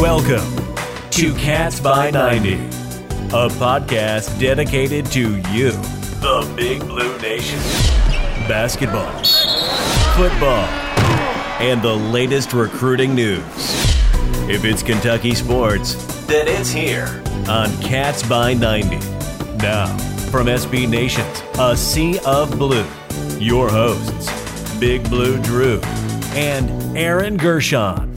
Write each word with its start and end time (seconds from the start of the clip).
Welcome 0.00 0.56
to 1.10 1.34
Cats 1.34 1.78
by 1.78 2.10
90, 2.10 2.54
a 2.54 3.48
podcast 3.58 4.40
dedicated 4.40 5.04
to 5.12 5.36
you, 5.50 5.72
the 6.22 6.50
Big 6.56 6.80
Blue 6.80 7.18
Nation. 7.18 7.58
Basketball, 8.48 9.12
football, 10.14 10.64
and 11.60 11.82
the 11.82 11.94
latest 11.94 12.54
recruiting 12.54 13.14
news. 13.14 13.44
If 14.48 14.64
it's 14.64 14.82
Kentucky 14.82 15.34
sports, 15.34 15.96
then 16.24 16.48
it's 16.48 16.70
here 16.70 17.22
on 17.46 17.70
Cats 17.82 18.26
by 18.26 18.54
90. 18.54 18.96
Now, 19.58 19.94
from 20.30 20.46
SB 20.46 20.88
Nations, 20.88 21.42
a 21.58 21.76
sea 21.76 22.18
of 22.24 22.58
blue, 22.58 22.86
your 23.38 23.68
hosts, 23.68 24.30
Big 24.80 25.06
Blue 25.10 25.38
Drew 25.42 25.78
and 26.32 26.96
Aaron 26.96 27.36
Gershon. 27.36 28.09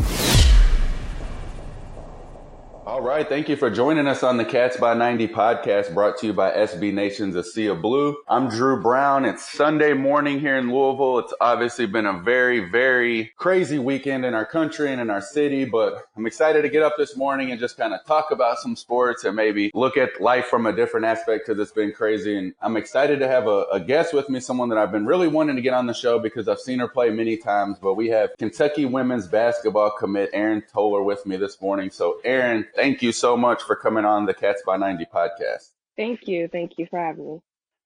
Right. 3.04 3.28
Thank 3.28 3.50
you 3.50 3.58
for 3.58 3.70
joining 3.70 4.08
us 4.08 4.24
on 4.24 4.38
the 4.38 4.46
Cats 4.46 4.78
by 4.78 4.94
90 4.94 5.28
podcast 5.28 5.94
brought 5.94 6.18
to 6.20 6.28
you 6.28 6.32
by 6.32 6.52
SB 6.52 6.94
Nations, 6.94 7.36
A 7.36 7.44
Sea 7.44 7.68
of 7.68 7.82
Blue. 7.82 8.16
I'm 8.30 8.48
Drew 8.48 8.82
Brown. 8.82 9.26
It's 9.26 9.44
Sunday 9.44 9.92
morning 9.92 10.40
here 10.40 10.56
in 10.56 10.72
Louisville. 10.74 11.20
It's 11.20 11.34
obviously 11.42 11.86
been 11.86 12.06
a 12.06 12.22
very, 12.22 12.70
very 12.70 13.34
crazy 13.36 13.78
weekend 13.78 14.24
in 14.24 14.34
our 14.34 14.46
country 14.46 14.90
and 14.90 15.02
in 15.02 15.10
our 15.10 15.20
city, 15.20 15.66
but 15.66 16.08
I'm 16.16 16.26
excited 16.26 16.62
to 16.62 16.70
get 16.70 16.82
up 16.82 16.94
this 16.98 17.18
morning 17.18 17.52
and 17.52 17.60
just 17.60 17.76
kind 17.76 17.94
of 17.94 18.00
talk 18.06 18.32
about 18.32 18.60
some 18.60 18.78
sports 18.78 19.26
and 19.26 19.36
maybe 19.36 19.70
look 19.74 19.98
at 19.98 20.22
life 20.22 20.46
from 20.46 20.66
a 20.66 20.74
different 20.74 21.06
aspect 21.06 21.46
because 21.46 21.60
it's 21.60 21.74
been 21.74 21.92
crazy. 21.92 22.38
And 22.38 22.54
I'm 22.62 22.78
excited 22.78 23.20
to 23.20 23.28
have 23.28 23.48
a, 23.48 23.66
a 23.74 23.82
guest 23.82 24.14
with 24.14 24.30
me, 24.30 24.40
someone 24.40 24.70
that 24.70 24.78
I've 24.78 24.94
been 24.94 25.06
really 25.06 25.28
wanting 25.28 25.58
to 25.58 25.62
get 25.62 25.74
on 25.74 25.88
the 25.88 25.94
show 25.94 26.20
because 26.20 26.48
I've 26.48 26.62
seen 26.62 26.80
her 26.80 26.88
play 26.88 27.10
many 27.10 27.36
times, 27.36 27.80
but 27.82 27.96
we 27.96 28.08
have 28.12 28.30
Kentucky 28.40 28.86
women's 28.86 29.28
basketball 29.28 29.92
commit 29.92 30.30
Erin 30.32 30.64
Toller 30.72 31.04
with 31.04 31.26
me 31.26 31.36
this 31.36 31.62
morning. 31.62 31.92
So 31.92 32.22
Erin, 32.24 32.66
thank 32.74 32.93
you 33.02 33.12
so 33.12 33.36
much 33.36 33.62
for 33.64 33.76
coming 33.76 34.06
on 34.06 34.26
the 34.26 34.34
Cats 34.34 34.62
by 34.66 34.78
90 34.78 35.06
podcast. 35.14 35.72
Thank 35.98 36.28
you. 36.28 36.48
Thank 36.48 36.78
you 36.78 36.88
for 36.90 37.00
having 37.00 37.26
me. 37.26 37.40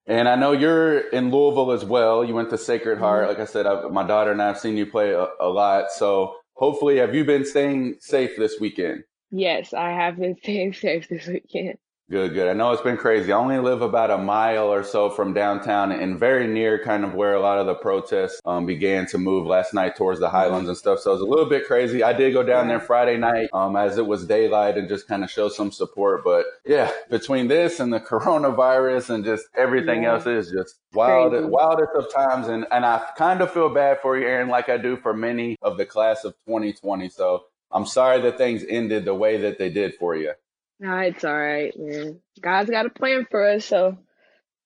And 0.08 0.30
I 0.30 0.36
know 0.36 0.54
you're 0.54 1.00
in 1.10 1.32
Louisville 1.32 1.72
as 1.72 1.84
well. 1.84 2.24
You 2.24 2.34
went 2.34 2.50
to 2.52 2.58
Sacred 2.58 2.98
Heart. 2.98 3.24
Mm-hmm. 3.24 3.30
Like 3.30 3.40
I 3.40 3.52
said, 3.52 3.66
I've, 3.66 3.92
my 3.92 4.08
daughter 4.08 4.32
and 4.32 4.42
I 4.42 4.48
have 4.48 4.58
seen 4.58 4.78
you 4.78 4.86
play 4.86 5.12
a, 5.12 5.28
a 5.40 5.50
lot. 5.50 5.92
So 5.92 6.36
hopefully, 6.54 6.98
have 6.98 7.14
you 7.14 7.26
been 7.26 7.46
staying 7.46 7.98
safe 8.00 8.38
this 8.38 8.60
weekend? 8.60 9.04
Yes, 9.32 9.74
I 9.74 9.92
have 9.92 10.18
been 10.18 10.38
staying 10.38 10.74
safe 10.74 11.10
this 11.10 11.28
weekend. 11.28 11.78
Good, 12.10 12.34
good. 12.34 12.48
I 12.48 12.54
know 12.54 12.72
it's 12.72 12.82
been 12.82 12.96
crazy. 12.96 13.34
I 13.34 13.38
only 13.38 13.60
live 13.60 13.82
about 13.82 14.12
a 14.12 14.18
mile 14.18 14.72
or 14.72 14.82
so 14.86 15.10
from 15.10 15.34
downtown 15.34 15.92
and 15.92 16.18
very 16.18 16.48
near 16.48 16.82
kind 16.82 17.04
of 17.04 17.14
where 17.14 17.34
a 17.34 17.42
lot 17.42 17.60
of 17.60 17.66
the 17.66 17.76
protests 17.76 18.40
um, 18.46 18.66
began 18.66 19.06
to 19.08 19.18
move 19.18 19.46
last 19.46 19.74
night 19.74 19.98
towards 19.98 20.22
the 20.22 20.30
Highlands 20.30 20.70
and 20.70 20.78
stuff. 20.78 21.02
So 21.02 21.10
it 21.10 21.16
was 21.16 21.22
a 21.22 21.26
little 21.26 21.50
bit 21.50 21.68
crazy. 21.68 22.04
I 22.04 22.14
did 22.14 22.32
go 22.32 22.44
down 22.44 22.70
there 22.70 22.80
Friday 22.80 23.18
night 23.18 23.50
um, 23.52 23.76
as 23.76 23.98
it 23.98 24.08
was 24.08 24.26
daylight 24.26 24.78
and 24.78 24.88
just 24.88 25.06
kind 25.06 25.22
of 25.22 25.30
show 25.30 25.50
some 25.50 25.70
support. 25.70 26.24
But 26.24 26.46
yeah, 26.66 26.90
between 27.10 27.50
this 27.50 27.82
and 27.82 27.92
the 27.92 28.00
coronavirus 28.10 29.10
and 29.10 29.26
just 29.26 29.46
everything 29.54 30.04
yeah. 30.04 30.14
else 30.14 30.26
is 30.26 30.50
just 30.50 30.80
wild, 30.94 31.34
wildest 31.50 31.92
of 31.94 32.14
times. 32.14 32.48
And, 32.48 32.66
and 32.72 32.86
I 32.86 33.06
kind 33.18 33.42
of 33.42 33.52
feel 33.52 33.68
bad 33.68 34.00
for 34.02 34.18
you, 34.18 34.26
Erin, 34.26 34.48
like 34.48 34.70
I 34.70 34.78
do 34.78 34.96
for 34.96 35.14
many 35.14 35.58
of 35.62 35.76
the 35.76 35.86
class 35.86 36.24
of 36.24 36.36
2020. 36.48 37.10
So 37.10 37.44
I'm 37.70 37.86
sorry 37.86 38.22
that 38.22 38.38
things 38.38 38.64
ended 38.70 39.04
the 39.04 39.14
way 39.14 39.42
that 39.42 39.60
they 39.60 39.70
did 39.70 39.96
for 39.96 40.16
you. 40.16 40.32
No, 40.80 40.98
it's 41.00 41.24
all 41.24 41.36
right, 41.36 41.74
man. 41.78 42.20
God's 42.40 42.70
got 42.70 42.86
a 42.86 42.90
plan 42.90 43.26
for 43.30 43.48
us, 43.48 43.66
so 43.66 43.98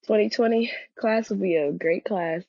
2020 0.07 0.71
class 0.99 1.29
will 1.29 1.37
be 1.37 1.55
a 1.55 1.71
great 1.71 2.03
class. 2.03 2.43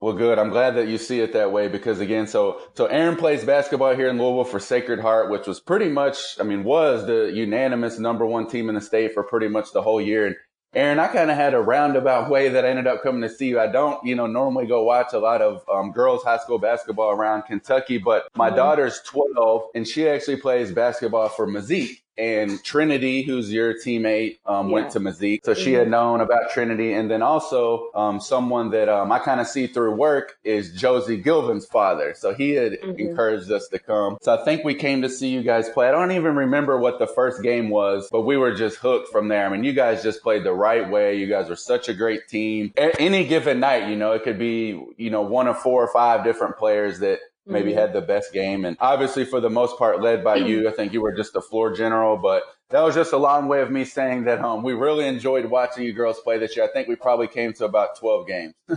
Well, 0.00 0.14
good. 0.14 0.38
I'm 0.38 0.50
glad 0.50 0.76
that 0.76 0.88
you 0.88 0.98
see 0.98 1.20
it 1.20 1.32
that 1.32 1.52
way 1.52 1.68
because 1.68 2.00
again, 2.00 2.26
so 2.26 2.60
so 2.74 2.86
Erin 2.86 3.16
plays 3.16 3.44
basketball 3.44 3.94
here 3.94 4.08
in 4.08 4.18
Louisville 4.18 4.44
for 4.44 4.60
Sacred 4.60 5.00
Heart, 5.00 5.30
which 5.30 5.46
was 5.46 5.58
pretty 5.58 5.88
much, 5.88 6.38
I 6.38 6.42
mean, 6.42 6.64
was 6.64 7.06
the 7.06 7.32
unanimous 7.32 7.98
number 7.98 8.26
one 8.26 8.46
team 8.46 8.68
in 8.68 8.74
the 8.74 8.80
state 8.80 9.14
for 9.14 9.22
pretty 9.22 9.48
much 9.48 9.72
the 9.72 9.82
whole 9.82 10.00
year. 10.00 10.26
And 10.26 10.36
Erin, 10.74 10.98
I 10.98 11.06
kind 11.06 11.30
of 11.30 11.36
had 11.36 11.54
a 11.54 11.60
roundabout 11.60 12.28
way 12.28 12.50
that 12.50 12.66
I 12.66 12.68
ended 12.68 12.86
up 12.86 13.02
coming 13.02 13.22
to 13.22 13.30
see 13.30 13.46
you. 13.48 13.58
I 13.58 13.68
don't, 13.68 14.04
you 14.04 14.14
know, 14.14 14.26
normally 14.26 14.66
go 14.66 14.84
watch 14.84 15.14
a 15.14 15.18
lot 15.18 15.40
of 15.40 15.64
um, 15.72 15.92
girls 15.92 16.22
high 16.22 16.38
school 16.38 16.58
basketball 16.58 17.12
around 17.12 17.42
Kentucky, 17.42 17.96
but 17.96 18.28
my 18.34 18.48
mm-hmm. 18.48 18.56
daughter's 18.56 19.00
12 19.06 19.62
and 19.74 19.88
she 19.88 20.06
actually 20.08 20.36
plays 20.36 20.72
basketball 20.72 21.30
for 21.30 21.46
Messique 21.46 22.02
and 22.18 22.62
Trinity, 22.64 23.22
who's 23.22 23.52
your 23.52 23.74
teammate, 23.74 24.38
um, 24.46 24.68
yeah. 24.68 24.72
went 24.72 24.90
to 24.92 25.00
Messique. 25.00 25.44
So 25.44 25.54
she 25.54 25.72
had 25.72 25.82
mm-hmm. 25.82 25.90
known 25.90 26.20
about 26.20 26.50
Trinity. 26.50 26.92
And 26.92 27.10
then 27.10 27.22
also, 27.22 27.90
um, 27.94 28.20
someone 28.20 28.70
that, 28.70 28.88
um, 28.88 29.12
I 29.12 29.18
kind 29.18 29.40
of 29.40 29.46
see 29.46 29.66
through 29.66 29.94
work 29.94 30.38
is 30.44 30.72
Josie 30.72 31.16
Gilvin's 31.18 31.66
father. 31.66 32.14
So 32.16 32.34
he 32.34 32.50
had 32.52 32.72
mm-hmm. 32.72 32.98
encouraged 32.98 33.50
us 33.50 33.68
to 33.68 33.78
come. 33.78 34.18
So 34.22 34.34
I 34.34 34.44
think 34.44 34.64
we 34.64 34.74
came 34.74 35.02
to 35.02 35.08
see 35.08 35.28
you 35.28 35.42
guys 35.42 35.68
play. 35.68 35.88
I 35.88 35.92
don't 35.92 36.12
even 36.12 36.36
remember 36.36 36.78
what 36.78 36.98
the 36.98 37.06
first 37.06 37.42
game 37.42 37.68
was, 37.68 38.08
but 38.10 38.22
we 38.22 38.36
were 38.36 38.54
just 38.54 38.78
hooked 38.78 39.10
from 39.10 39.28
there. 39.28 39.46
I 39.46 39.48
mean, 39.48 39.64
you 39.64 39.72
guys 39.72 40.02
just 40.02 40.22
played 40.22 40.44
the 40.44 40.52
right 40.52 40.88
way. 40.88 41.16
You 41.16 41.26
guys 41.26 41.48
were 41.48 41.56
such 41.56 41.88
a 41.88 41.94
great 41.94 42.28
team. 42.28 42.72
A- 42.76 43.00
any 43.00 43.26
given 43.26 43.60
night, 43.60 43.88
you 43.88 43.96
know, 43.96 44.12
it 44.12 44.24
could 44.24 44.38
be, 44.38 44.80
you 44.96 45.10
know, 45.10 45.22
one 45.22 45.48
of 45.48 45.58
four 45.58 45.82
or 45.82 45.92
five 45.92 46.24
different 46.24 46.56
players 46.56 47.00
that 47.00 47.18
maybe 47.46 47.72
had 47.72 47.92
the 47.92 48.00
best 48.00 48.32
game. 48.32 48.64
And 48.64 48.76
obviously, 48.80 49.24
for 49.24 49.40
the 49.40 49.50
most 49.50 49.78
part, 49.78 50.02
led 50.02 50.24
by 50.24 50.36
you. 50.36 50.68
I 50.68 50.72
think 50.72 50.92
you 50.92 51.00
were 51.00 51.12
just 51.12 51.32
the 51.32 51.40
floor 51.40 51.74
general, 51.74 52.16
but 52.16 52.42
that 52.70 52.80
was 52.80 52.94
just 52.94 53.12
a 53.12 53.16
long 53.16 53.48
way 53.48 53.60
of 53.60 53.70
me 53.70 53.84
saying 53.84 54.24
that 54.24 54.40
um, 54.40 54.62
we 54.62 54.72
really 54.72 55.06
enjoyed 55.06 55.46
watching 55.46 55.84
you 55.84 55.92
girls 55.92 56.20
play 56.20 56.38
this 56.38 56.56
year. 56.56 56.64
I 56.64 56.72
think 56.72 56.88
we 56.88 56.96
probably 56.96 57.28
came 57.28 57.52
to 57.54 57.64
about 57.64 57.98
12 57.98 58.26
games. 58.26 58.54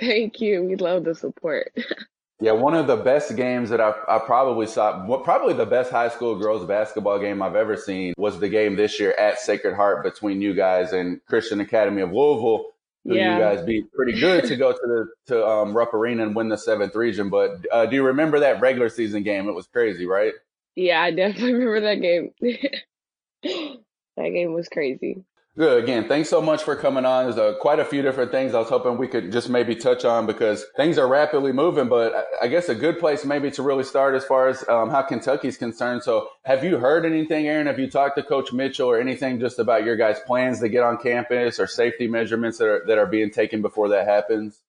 Thank 0.00 0.40
you. 0.40 0.62
We 0.62 0.76
love 0.76 1.04
the 1.04 1.14
support. 1.14 1.72
yeah, 2.40 2.52
one 2.52 2.74
of 2.74 2.86
the 2.86 2.96
best 2.96 3.34
games 3.34 3.70
that 3.70 3.80
I, 3.80 3.94
I 4.08 4.20
probably 4.20 4.66
saw, 4.66 5.04
probably 5.24 5.54
the 5.54 5.66
best 5.66 5.90
high 5.90 6.08
school 6.08 6.38
girls 6.38 6.64
basketball 6.66 7.18
game 7.18 7.42
I've 7.42 7.56
ever 7.56 7.76
seen 7.76 8.14
was 8.16 8.38
the 8.38 8.48
game 8.48 8.76
this 8.76 9.00
year 9.00 9.12
at 9.12 9.40
Sacred 9.40 9.74
Heart 9.74 10.04
between 10.04 10.40
you 10.40 10.54
guys 10.54 10.92
and 10.92 11.20
Christian 11.26 11.60
Academy 11.60 12.02
of 12.02 12.12
Louisville 12.12 12.66
who 13.06 13.14
yeah. 13.14 13.34
you 13.34 13.56
guys 13.56 13.64
beat 13.64 13.92
pretty 13.92 14.18
good 14.18 14.44
to 14.44 14.56
go 14.56 14.72
to 14.72 14.78
the 14.82 15.06
to 15.26 15.46
um, 15.46 15.76
Rupp 15.76 15.94
Arena 15.94 16.24
and 16.24 16.34
win 16.34 16.48
the 16.48 16.58
seventh 16.58 16.94
region. 16.94 17.30
But 17.30 17.64
uh, 17.72 17.86
do 17.86 17.96
you 17.96 18.04
remember 18.04 18.40
that 18.40 18.60
regular 18.60 18.88
season 18.88 19.22
game? 19.22 19.48
It 19.48 19.52
was 19.52 19.66
crazy, 19.66 20.06
right? 20.06 20.32
Yeah, 20.74 21.00
I 21.00 21.10
definitely 21.12 21.52
remember 21.54 21.80
that 21.82 22.00
game. 22.00 22.32
that 24.16 24.30
game 24.30 24.52
was 24.52 24.68
crazy. 24.68 25.24
Good. 25.58 25.82
Again, 25.82 26.06
thanks 26.06 26.28
so 26.28 26.42
much 26.42 26.64
for 26.64 26.76
coming 26.76 27.06
on. 27.06 27.24
There's 27.24 27.38
uh, 27.38 27.54
quite 27.58 27.78
a 27.78 27.84
few 27.84 28.02
different 28.02 28.30
things 28.30 28.52
I 28.52 28.58
was 28.58 28.68
hoping 28.68 28.98
we 28.98 29.08
could 29.08 29.32
just 29.32 29.48
maybe 29.48 29.74
touch 29.74 30.04
on 30.04 30.26
because 30.26 30.66
things 30.76 30.98
are 30.98 31.08
rapidly 31.08 31.50
moving. 31.50 31.88
But 31.88 32.28
I 32.42 32.46
guess 32.48 32.68
a 32.68 32.74
good 32.74 32.98
place 32.98 33.24
maybe 33.24 33.50
to 33.52 33.62
really 33.62 33.84
start 33.84 34.14
as 34.14 34.22
far 34.22 34.48
as 34.48 34.68
um, 34.68 34.90
how 34.90 35.00
Kentucky's 35.00 35.56
concerned. 35.56 36.02
So, 36.02 36.28
have 36.44 36.62
you 36.62 36.76
heard 36.76 37.06
anything, 37.06 37.46
Erin? 37.46 37.68
Have 37.68 37.78
you 37.78 37.90
talked 37.90 38.18
to 38.18 38.22
Coach 38.22 38.52
Mitchell 38.52 38.90
or 38.90 39.00
anything 39.00 39.40
just 39.40 39.58
about 39.58 39.84
your 39.84 39.96
guys' 39.96 40.20
plans 40.26 40.60
to 40.60 40.68
get 40.68 40.82
on 40.82 40.98
campus 40.98 41.58
or 41.58 41.66
safety 41.66 42.06
measurements 42.06 42.58
that 42.58 42.66
are 42.66 42.84
that 42.86 42.98
are 42.98 43.06
being 43.06 43.30
taken 43.30 43.62
before 43.62 43.88
that 43.88 44.06
happens? 44.06 44.60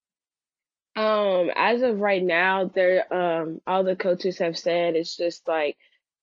Um, 0.96 1.52
as 1.54 1.82
of 1.82 2.00
right 2.00 2.24
now, 2.24 2.72
there 2.74 3.14
um 3.14 3.60
all 3.68 3.84
the 3.84 3.98
coaches 3.98 4.38
have 4.38 4.58
said 4.58 4.96
it's 4.96 5.18
just 5.18 5.50
like 5.50 5.76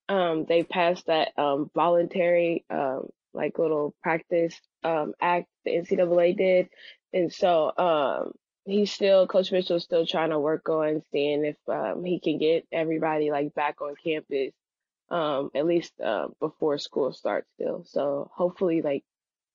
um 0.09 0.47
they 0.49 0.63
passed 0.63 1.05
that 1.07 1.39
um 1.39 1.71
voluntary 1.75 2.65
um 2.71 3.11
like 3.35 3.59
little 3.59 3.95
practice 4.03 4.59
um, 4.83 5.13
act 5.21 5.49
the 5.65 5.73
NCAA 5.73 6.37
did, 6.37 6.69
and 7.13 7.33
so 7.33 7.73
um, 7.77 8.33
he's 8.65 8.93
still 8.93 9.27
Coach 9.27 9.53
Mitchell's 9.53 9.85
still 9.85 10.07
trying 10.07 10.31
to 10.31 10.39
work 10.39 10.69
on 10.69 11.03
seeing 11.13 11.45
if 11.45 11.57
um, 11.69 12.05
he 12.05 12.21
can 12.21 12.39
get 12.39 12.67
everybody 12.73 13.31
like 13.31 13.55
back 13.55 13.81
on 13.81 13.95
campus 14.03 14.53
um, 15.11 15.51
at 15.55 15.67
least 15.67 15.93
uh, 16.01 16.29
before 16.41 16.79
school 16.79 17.13
starts 17.13 17.49
still. 17.55 17.85
So 17.87 18.31
hopefully 18.35 18.83
like 18.83 19.05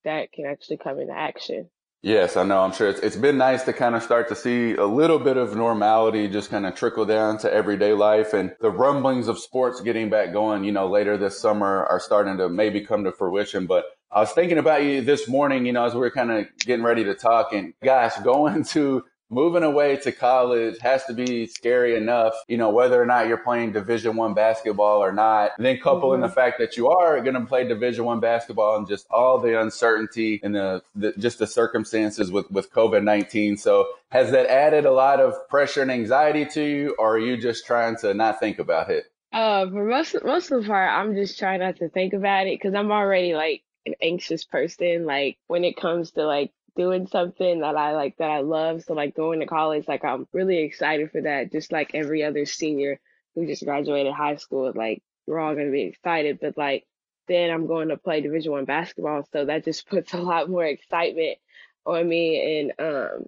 that 0.06 0.32
can 0.32 0.46
actually 0.46 0.78
come 0.78 1.00
into 1.00 1.18
action. 1.18 1.70
Yes, 2.02 2.38
I 2.38 2.44
know. 2.44 2.62
I'm 2.62 2.72
sure 2.72 2.88
it's, 2.88 3.02
it's 3.02 3.18
been 3.18 3.38
nice 3.38 3.64
to 3.64 3.74
kind 3.74 3.94
of 3.94 4.02
start 4.02 4.30
to 4.30 4.36
see 4.36 4.74
a 4.74 4.86
little 4.86 5.20
bit 5.20 5.36
of 5.36 5.58
normality 5.58 6.30
just 6.30 6.50
kind 6.50 6.66
of 6.66 6.74
trickle 6.74 7.06
down 7.06 7.38
to 7.40 7.54
everyday 7.54 7.92
life 7.92 8.34
and 8.34 8.56
the 8.62 8.72
rumblings 8.72 9.28
of 9.28 9.38
sports 9.38 9.82
getting 9.82 10.10
back 10.10 10.32
going, 10.32 10.64
you 10.64 10.72
know, 10.72 10.88
later 10.88 11.18
this 11.18 11.38
summer 11.38 11.86
are 11.88 12.00
starting 12.00 12.38
to 12.38 12.48
maybe 12.48 12.80
come 12.80 13.04
to 13.04 13.12
fruition. 13.12 13.66
But 13.66 13.84
I 14.10 14.22
was 14.22 14.32
thinking 14.32 14.58
about 14.58 14.84
you 14.84 15.02
this 15.02 15.28
morning, 15.28 15.66
you 15.66 15.74
know, 15.74 15.84
as 15.84 15.94
we 15.94 16.00
were 16.00 16.10
kind 16.10 16.32
of 16.32 16.46
getting 16.60 16.86
ready 16.86 17.04
to 17.04 17.16
talk 17.16 17.52
and 17.52 17.74
gosh, 17.84 18.16
going 18.24 18.64
to 18.66 19.04
moving 19.30 19.64
away 19.64 19.96
to 19.98 20.12
college 20.12 20.80
has 20.80 21.06
to 21.06 21.14
be 21.14 21.46
scary 21.46 21.96
enough, 21.96 22.34
you 22.48 22.58
know, 22.58 22.70
whether 22.70 23.02
or 23.02 23.06
not 23.06 23.28
you're 23.28 23.38
playing 23.38 23.72
division 23.72 24.16
one 24.16 24.34
basketball 24.34 25.04
or 25.04 25.12
not. 25.12 25.52
And 25.58 25.66
then 25.66 25.78
couple 25.80 26.10
mm-hmm. 26.10 26.24
in 26.24 26.30
the 26.30 26.34
fact 26.34 26.60
that 26.60 26.78
you 26.78 26.90
are 26.90 27.22
going 27.22 27.36
to 27.36 27.46
play 27.46 27.68
division 27.68 28.06
one 28.06 28.20
basketball 28.20 28.78
and 28.78 28.88
just 28.88 29.08
all 29.10 29.40
the 29.40 29.60
uncertainty 29.60 30.40
and 30.44 30.56
the, 30.56 30.82
the 30.96 31.14
just 31.18 31.40
the 31.40 31.48
circumstances 31.48 32.32
with, 32.32 32.50
with 32.52 32.72
COVID-19. 32.72 33.60
So 33.60 33.88
has 34.10 34.32
that 34.32 34.48
added 34.48 34.86
a 34.86 34.92
lot 34.92 35.20
of 35.20 35.48
pressure 35.50 35.82
and 35.82 35.92
anxiety 35.92 36.46
to 36.46 36.64
you 36.64 36.96
or 36.98 37.16
are 37.16 37.20
you 37.20 37.38
just 37.38 37.66
trying 37.66 37.98
to 37.98 38.14
not 38.14 38.40
think 38.40 38.60
about 38.60 38.90
it? 38.90 39.06
Uh, 39.32 39.70
for 39.70 39.86
most, 39.86 40.16
most 40.24 40.52
of 40.52 40.64
the 40.64 40.68
part, 40.68 40.90
I'm 40.90 41.14
just 41.14 41.38
trying 41.38 41.60
not 41.60 41.78
to 41.78 41.90
think 41.90 42.14
about 42.14 42.48
it 42.48 42.60
because 42.60 42.74
I'm 42.74 42.92
already 42.92 43.34
like 43.34 43.62
an 43.86 43.94
anxious 44.02 44.44
person. 44.44 45.06
Like 45.06 45.38
when 45.48 45.64
it 45.64 45.78
comes 45.78 46.12
to 46.12 46.26
like 46.26 46.52
doing 46.76 47.08
something 47.08 47.62
that 47.62 47.76
I 47.76 47.94
like 47.94 48.18
that 48.18 48.32
I 48.32 48.40
love. 48.42 48.84
So 48.84 48.94
like 48.94 49.16
going 49.16 49.40
to 49.40 49.46
college, 49.46 49.88
like 49.88 50.04
I'm 50.04 50.28
really 50.34 50.60
excited 50.60 51.12
for 51.12 51.22
that. 51.22 51.52
Just 51.52 51.72
like 51.72 51.92
every 51.94 52.24
other 52.24 52.46
senior 52.46 53.00
who 53.36 53.46
just 53.46 53.66
graduated 53.66 54.14
high 54.14 54.36
school, 54.36 54.72
like 54.76 55.02
we're 55.28 55.40
all 55.40 55.56
gonna 55.56 55.72
be 55.72 55.84
excited, 55.84 56.40
but 56.42 56.58
like 56.58 56.86
then 57.30 57.52
I'm 57.52 57.68
going 57.68 57.90
to 57.90 57.98
play 57.98 58.22
Division 58.22 58.52
One 58.52 58.66
basketball, 58.66 59.24
so 59.32 59.46
that 59.46 59.64
just 59.64 59.88
puts 59.90 60.14
a 60.14 60.18
lot 60.18 60.50
more 60.50 60.66
excitement 60.66 61.38
on 61.86 62.08
me, 62.08 62.60
and 62.60 62.74
um, 62.80 63.26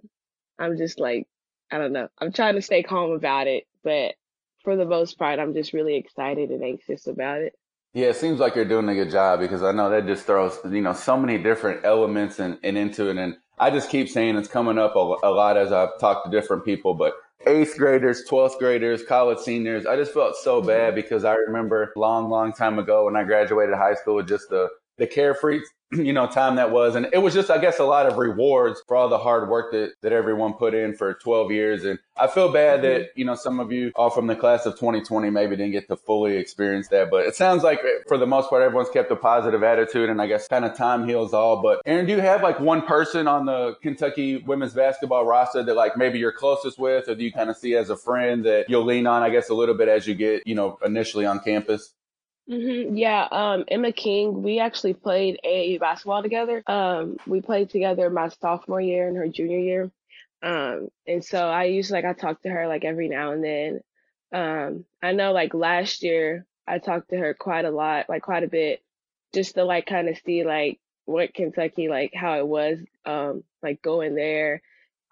I'm 0.58 0.76
just 0.76 1.00
like, 1.00 1.26
I 1.70 1.78
don't 1.78 1.92
know, 1.92 2.08
I'm 2.18 2.32
trying 2.32 2.56
to 2.56 2.62
stay 2.62 2.82
calm 2.82 3.12
about 3.12 3.46
it, 3.46 3.64
but 3.82 4.14
for 4.64 4.76
the 4.76 4.84
most 4.84 5.18
part, 5.18 5.38
I'm 5.38 5.54
just 5.54 5.72
really 5.72 5.96
excited 5.96 6.50
and 6.50 6.62
anxious 6.62 7.06
about 7.06 7.40
it. 7.40 7.54
Yeah, 7.94 8.06
it 8.06 8.16
seems 8.16 8.40
like 8.40 8.54
you're 8.54 8.64
doing 8.64 8.88
a 8.88 8.94
good 8.94 9.10
job 9.10 9.40
because 9.40 9.62
I 9.62 9.72
know 9.72 9.90
that 9.90 10.06
just 10.06 10.24
throws 10.24 10.58
you 10.64 10.80
know 10.80 10.94
so 10.94 11.16
many 11.16 11.36
different 11.36 11.84
elements 11.84 12.38
and, 12.38 12.58
and 12.62 12.78
into 12.78 13.10
it, 13.10 13.18
and 13.18 13.36
I 13.58 13.70
just 13.70 13.90
keep 13.90 14.08
saying 14.08 14.36
it's 14.36 14.48
coming 14.48 14.78
up 14.78 14.96
a, 14.96 15.16
a 15.22 15.30
lot 15.30 15.58
as 15.58 15.72
I've 15.72 15.98
talked 16.00 16.24
to 16.24 16.30
different 16.30 16.64
people, 16.64 16.94
but 16.94 17.14
eighth 17.46 17.76
graders, 17.76 18.24
12th 18.28 18.58
graders, 18.58 19.02
college 19.04 19.38
seniors. 19.38 19.84
I 19.84 19.96
just 19.96 20.12
felt 20.12 20.36
so 20.36 20.62
bad 20.62 20.94
because 20.94 21.24
I 21.24 21.34
remember 21.34 21.92
long, 21.96 22.30
long 22.30 22.52
time 22.52 22.78
ago 22.78 23.04
when 23.04 23.16
I 23.16 23.24
graduated 23.24 23.74
high 23.74 23.94
school, 23.94 24.16
with 24.16 24.28
just 24.28 24.48
the, 24.48 24.68
the 24.96 25.06
carefree 25.06 25.60
you 25.96 26.12
know, 26.12 26.26
time 26.26 26.56
that 26.56 26.70
was. 26.70 26.94
And 26.94 27.08
it 27.12 27.18
was 27.18 27.34
just, 27.34 27.50
I 27.50 27.58
guess, 27.58 27.78
a 27.78 27.84
lot 27.84 28.06
of 28.06 28.16
rewards 28.16 28.82
for 28.86 28.96
all 28.96 29.08
the 29.08 29.18
hard 29.18 29.48
work 29.48 29.72
that, 29.72 29.92
that 30.02 30.12
everyone 30.12 30.54
put 30.54 30.74
in 30.74 30.94
for 30.94 31.14
12 31.14 31.50
years. 31.50 31.84
And 31.84 31.98
I 32.16 32.26
feel 32.26 32.50
bad 32.50 32.80
mm-hmm. 32.80 33.02
that, 33.02 33.08
you 33.14 33.24
know, 33.24 33.34
some 33.34 33.60
of 33.60 33.72
you 33.72 33.92
all 33.94 34.10
from 34.10 34.26
the 34.26 34.36
class 34.36 34.64
of 34.66 34.74
2020 34.74 35.30
maybe 35.30 35.56
didn't 35.56 35.72
get 35.72 35.88
to 35.88 35.96
fully 35.96 36.36
experience 36.36 36.88
that. 36.88 37.10
But 37.10 37.26
it 37.26 37.34
sounds 37.34 37.62
like 37.62 37.80
for 38.08 38.16
the 38.16 38.26
most 38.26 38.48
part, 38.48 38.62
everyone's 38.62 38.90
kept 38.90 39.10
a 39.10 39.16
positive 39.16 39.62
attitude 39.62 40.08
and 40.08 40.20
I 40.20 40.26
guess 40.26 40.48
kind 40.48 40.64
of 40.64 40.76
time 40.76 41.06
heals 41.06 41.34
all. 41.34 41.62
But 41.62 41.82
Erin, 41.84 42.06
do 42.06 42.12
you 42.12 42.20
have 42.20 42.42
like 42.42 42.58
one 42.60 42.82
person 42.82 43.28
on 43.28 43.46
the 43.46 43.76
Kentucky 43.82 44.38
women's 44.38 44.72
basketball 44.74 45.26
roster 45.26 45.62
that 45.62 45.74
like 45.74 45.96
maybe 45.96 46.18
you're 46.18 46.32
closest 46.32 46.78
with 46.78 47.08
or 47.08 47.14
do 47.14 47.24
you 47.24 47.32
kind 47.32 47.50
of 47.50 47.56
see 47.56 47.74
as 47.74 47.90
a 47.90 47.96
friend 47.96 48.44
that 48.44 48.66
you'll 48.68 48.84
lean 48.84 49.06
on, 49.06 49.22
I 49.22 49.30
guess, 49.30 49.50
a 49.50 49.54
little 49.54 49.74
bit 49.74 49.88
as 49.88 50.06
you 50.06 50.14
get, 50.14 50.46
you 50.46 50.54
know, 50.54 50.78
initially 50.84 51.26
on 51.26 51.40
campus? 51.40 51.92
Hmm 52.48 52.96
Yeah, 52.96 53.26
um, 53.30 53.64
Emma 53.68 53.92
King, 53.92 54.42
we 54.42 54.58
actually 54.58 54.94
played 54.94 55.38
AAU 55.44 55.78
basketball 55.78 56.22
together. 56.22 56.62
Um, 56.66 57.16
we 57.26 57.40
played 57.40 57.70
together 57.70 58.10
my 58.10 58.28
sophomore 58.28 58.80
year 58.80 59.06
and 59.08 59.16
her 59.16 59.28
junior 59.28 59.58
year. 59.58 59.90
Um, 60.42 60.88
and 61.06 61.24
so 61.24 61.38
I 61.38 61.64
usually 61.64 62.02
like 62.02 62.16
I 62.16 62.20
talk 62.20 62.42
to 62.42 62.48
her 62.50 62.66
like 62.66 62.84
every 62.84 63.08
now 63.08 63.32
and 63.32 63.44
then. 63.44 63.80
Um, 64.32 64.84
I 65.02 65.12
know 65.12 65.32
like 65.32 65.54
last 65.54 66.02
year 66.02 66.46
I 66.66 66.78
talked 66.78 67.10
to 67.10 67.16
her 67.18 67.32
quite 67.34 67.64
a 67.64 67.70
lot, 67.70 68.08
like 68.08 68.22
quite 68.22 68.42
a 68.42 68.48
bit, 68.48 68.82
just 69.32 69.54
to 69.54 69.64
like 69.64 69.86
kind 69.86 70.08
of 70.08 70.18
see 70.18 70.44
like 70.44 70.80
what 71.04 71.34
Kentucky 71.34 71.88
like 71.88 72.12
how 72.14 72.38
it 72.38 72.46
was, 72.46 72.78
um, 73.04 73.44
like 73.62 73.82
going 73.82 74.14
there. 74.16 74.62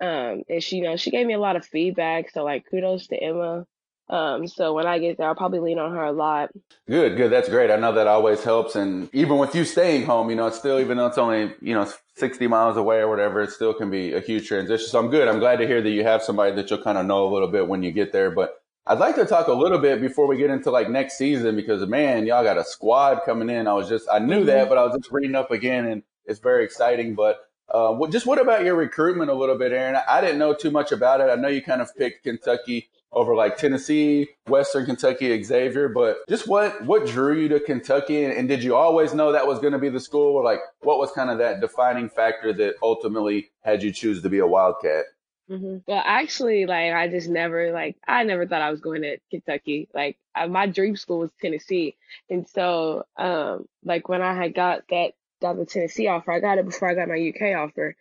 Um, 0.00 0.42
and 0.48 0.62
she, 0.62 0.76
you 0.78 0.82
know, 0.82 0.96
she 0.96 1.10
gave 1.10 1.26
me 1.26 1.34
a 1.34 1.38
lot 1.40 1.56
of 1.56 1.64
feedback. 1.66 2.30
So 2.30 2.42
like 2.44 2.66
kudos 2.70 3.06
to 3.08 3.16
Emma. 3.22 3.66
Um, 4.10 4.48
so 4.48 4.74
when 4.74 4.86
I 4.86 4.98
get 4.98 5.18
there, 5.18 5.28
I'll 5.28 5.36
probably 5.36 5.60
lean 5.60 5.78
on 5.78 5.92
her 5.92 6.02
a 6.02 6.12
lot. 6.12 6.50
Good, 6.88 7.16
good. 7.16 7.30
That's 7.30 7.48
great. 7.48 7.70
I 7.70 7.76
know 7.76 7.92
that 7.92 8.08
always 8.08 8.42
helps. 8.42 8.74
And 8.74 9.08
even 9.12 9.38
with 9.38 9.54
you 9.54 9.64
staying 9.64 10.04
home, 10.04 10.30
you 10.30 10.36
know, 10.36 10.48
it's 10.48 10.58
still, 10.58 10.80
even 10.80 10.96
though 10.96 11.06
it's 11.06 11.16
only, 11.16 11.54
you 11.60 11.74
know, 11.74 11.88
60 12.16 12.48
miles 12.48 12.76
away 12.76 12.98
or 12.98 13.08
whatever, 13.08 13.40
it 13.40 13.50
still 13.50 13.72
can 13.72 13.88
be 13.88 14.12
a 14.12 14.20
huge 14.20 14.48
transition. 14.48 14.88
So 14.88 14.98
I'm 14.98 15.10
good. 15.10 15.28
I'm 15.28 15.38
glad 15.38 15.60
to 15.60 15.66
hear 15.66 15.80
that 15.80 15.90
you 15.90 16.02
have 16.02 16.24
somebody 16.24 16.56
that 16.56 16.68
you'll 16.68 16.82
kind 16.82 16.98
of 16.98 17.06
know 17.06 17.24
a 17.24 17.30
little 17.32 17.46
bit 17.46 17.68
when 17.68 17.84
you 17.84 17.92
get 17.92 18.10
there. 18.10 18.32
But 18.32 18.60
I'd 18.84 18.98
like 18.98 19.14
to 19.14 19.24
talk 19.24 19.46
a 19.46 19.52
little 19.52 19.78
bit 19.78 20.00
before 20.00 20.26
we 20.26 20.36
get 20.36 20.50
into 20.50 20.72
like 20.72 20.90
next 20.90 21.16
season 21.16 21.54
because 21.54 21.86
man, 21.88 22.26
y'all 22.26 22.42
got 22.42 22.58
a 22.58 22.64
squad 22.64 23.20
coming 23.24 23.48
in. 23.48 23.68
I 23.68 23.74
was 23.74 23.88
just, 23.88 24.08
I 24.12 24.18
knew 24.18 24.44
that, 24.44 24.62
mm-hmm. 24.62 24.68
but 24.68 24.78
I 24.78 24.84
was 24.84 24.96
just 24.96 25.12
reading 25.12 25.36
up 25.36 25.52
again 25.52 25.86
and 25.86 26.02
it's 26.24 26.40
very 26.40 26.64
exciting. 26.64 27.14
But 27.14 27.38
uh, 27.72 27.94
just 28.08 28.26
what 28.26 28.40
about 28.40 28.64
your 28.64 28.74
recruitment 28.74 29.30
a 29.30 29.34
little 29.34 29.56
bit, 29.56 29.70
Erin? 29.70 29.96
I 30.08 30.20
didn't 30.20 30.38
know 30.38 30.52
too 30.52 30.72
much 30.72 30.90
about 30.90 31.20
it. 31.20 31.30
I 31.30 31.36
know 31.36 31.46
you 31.46 31.62
kind 31.62 31.80
of 31.80 31.94
picked 31.96 32.24
Kentucky 32.24 32.88
over 33.12 33.34
like 33.34 33.56
Tennessee, 33.56 34.28
Western 34.46 34.86
Kentucky, 34.86 35.42
Xavier. 35.42 35.88
But 35.88 36.18
just 36.28 36.46
what 36.46 36.84
what 36.84 37.06
drew 37.06 37.36
you 37.36 37.48
to 37.48 37.60
Kentucky, 37.60 38.24
and, 38.24 38.32
and 38.32 38.48
did 38.48 38.62
you 38.62 38.76
always 38.76 39.14
know 39.14 39.32
that 39.32 39.46
was 39.46 39.58
going 39.58 39.72
to 39.72 39.78
be 39.78 39.88
the 39.88 40.00
school, 40.00 40.36
or 40.36 40.44
like 40.44 40.60
what 40.80 40.98
was 40.98 41.10
kind 41.12 41.30
of 41.30 41.38
that 41.38 41.60
defining 41.60 42.08
factor 42.08 42.52
that 42.52 42.74
ultimately 42.82 43.50
had 43.62 43.82
you 43.82 43.92
choose 43.92 44.22
to 44.22 44.28
be 44.28 44.38
a 44.38 44.46
Wildcat? 44.46 45.04
Mm-hmm. 45.50 45.78
Well, 45.86 46.02
actually, 46.04 46.66
like 46.66 46.92
I 46.92 47.08
just 47.08 47.28
never 47.28 47.72
like 47.72 47.96
I 48.06 48.22
never 48.22 48.46
thought 48.46 48.62
I 48.62 48.70
was 48.70 48.80
going 48.80 49.02
to 49.02 49.18
Kentucky. 49.30 49.88
Like 49.92 50.16
I, 50.34 50.46
my 50.46 50.66
dream 50.66 50.94
school 50.96 51.18
was 51.18 51.30
Tennessee, 51.40 51.96
and 52.28 52.48
so 52.48 53.06
um 53.16 53.66
like 53.84 54.08
when 54.08 54.22
I 54.22 54.34
had 54.34 54.54
got 54.54 54.82
that 54.90 55.14
got 55.42 55.56
the 55.56 55.66
Tennessee 55.66 56.06
offer, 56.06 56.30
I 56.30 56.38
got 56.38 56.58
it 56.58 56.66
before 56.66 56.88
I 56.88 56.94
got 56.94 57.08
my 57.08 57.32
UK 57.34 57.56
offer, 57.58 57.96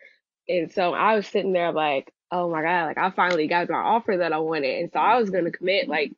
and 0.48 0.72
so 0.72 0.94
I 0.94 1.16
was 1.16 1.26
sitting 1.26 1.54
there 1.54 1.72
like 1.72 2.14
oh 2.32 2.50
my 2.50 2.62
God, 2.62 2.86
like 2.88 2.98
I 2.98 3.12
finally 3.12 3.48
got 3.48 3.70
my 3.70 3.78
offer 3.78 4.18
that 4.18 4.34
I 4.34 4.40
wanted. 4.40 4.82
And 4.82 4.92
so 4.92 5.00
I 5.00 5.18
was 5.20 5.30
going 5.30 5.46
to 5.46 5.52
commit 5.52 5.88
like 5.88 6.14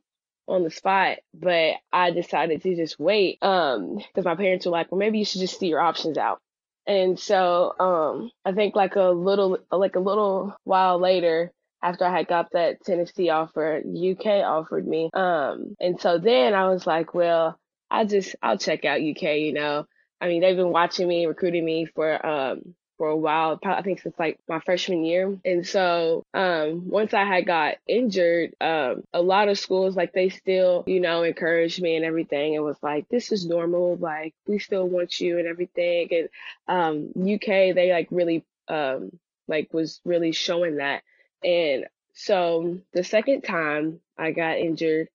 on 0.48 0.64
the 0.64 0.72
spot, 0.72 1.20
but 1.34 1.76
I 1.92 2.12
decided 2.12 2.62
to 2.64 2.76
just 2.76 3.00
wait. 3.00 3.38
Um, 3.42 4.00
cause 4.16 4.26
my 4.26 4.36
parents 4.36 4.66
were 4.66 4.72
like, 4.72 4.92
well, 4.92 5.00
maybe 5.00 5.20
you 5.20 5.26
should 5.26 5.42
just 5.42 5.60
see 5.60 5.68
your 5.68 5.80
options 5.82 6.18
out. 6.18 6.40
And 6.88 7.20
so, 7.20 7.74
um, 7.80 8.32
I 8.44 8.54
think 8.54 8.76
like 8.76 8.96
a 8.96 9.10
little, 9.10 9.60
like 9.72 9.96
a 9.96 10.00
little 10.00 10.56
while 10.64 11.00
later, 11.00 11.52
after 11.84 12.06
I 12.06 12.16
had 12.16 12.28
got 12.28 12.52
that 12.52 12.84
Tennessee 12.84 13.30
offer, 13.30 13.82
UK 13.82 14.26
offered 14.44 14.88
me. 14.88 15.10
Um, 15.14 15.76
and 15.80 16.00
so 16.00 16.18
then 16.18 16.54
I 16.54 16.70
was 16.70 16.86
like, 16.86 17.14
well, 17.14 17.58
I 17.90 18.06
just, 18.06 18.36
I'll 18.42 18.58
check 18.58 18.86
out 18.86 19.02
UK, 19.02 19.38
you 19.38 19.54
know. 19.54 19.86
I 20.20 20.28
mean, 20.28 20.42
they've 20.42 20.56
been 20.56 20.72
watching 20.72 21.08
me, 21.08 21.26
recruiting 21.26 21.66
me 21.66 21.86
for, 21.86 22.26
um, 22.26 22.76
for 23.02 23.08
a 23.08 23.18
while, 23.18 23.58
probably, 23.58 23.80
I 23.80 23.82
think 23.82 24.00
since 24.00 24.14
like 24.20 24.38
my 24.48 24.60
freshman 24.60 25.04
year. 25.04 25.36
And 25.44 25.66
so, 25.66 26.24
um, 26.36 26.88
once 26.88 27.16
I 27.16 27.24
had 27.24 27.48
got 27.48 27.78
injured, 27.88 28.54
um, 28.62 29.04
a 29.12 29.24
lot 29.24 29.50
of 29.50 29.58
schools, 29.58 29.96
like 29.96 30.14
they 30.14 30.30
still, 30.30 30.84
you 30.86 31.00
know, 31.00 31.24
encouraged 31.24 31.82
me 31.82 31.96
and 31.96 32.06
everything. 32.06 32.54
It 32.54 32.62
was 32.62 32.78
like, 32.84 33.10
this 33.10 33.32
is 33.32 33.44
normal. 33.44 33.96
Like 33.96 34.36
we 34.46 34.60
still 34.60 34.88
want 34.88 35.20
you 35.20 35.40
and 35.40 35.48
everything. 35.48 36.10
And, 36.12 36.30
um, 36.68 37.34
UK, 37.34 37.74
they 37.74 37.92
like 37.92 38.10
really, 38.12 38.46
um, 38.68 39.18
like 39.48 39.74
was 39.74 40.00
really 40.06 40.32
showing 40.32 40.76
that. 40.76 41.02
And 41.44 41.88
so 42.14 42.82
the 42.94 43.04
second 43.04 43.42
time 43.42 44.00
I 44.16 44.30
got 44.30 44.60
injured, 44.60 45.10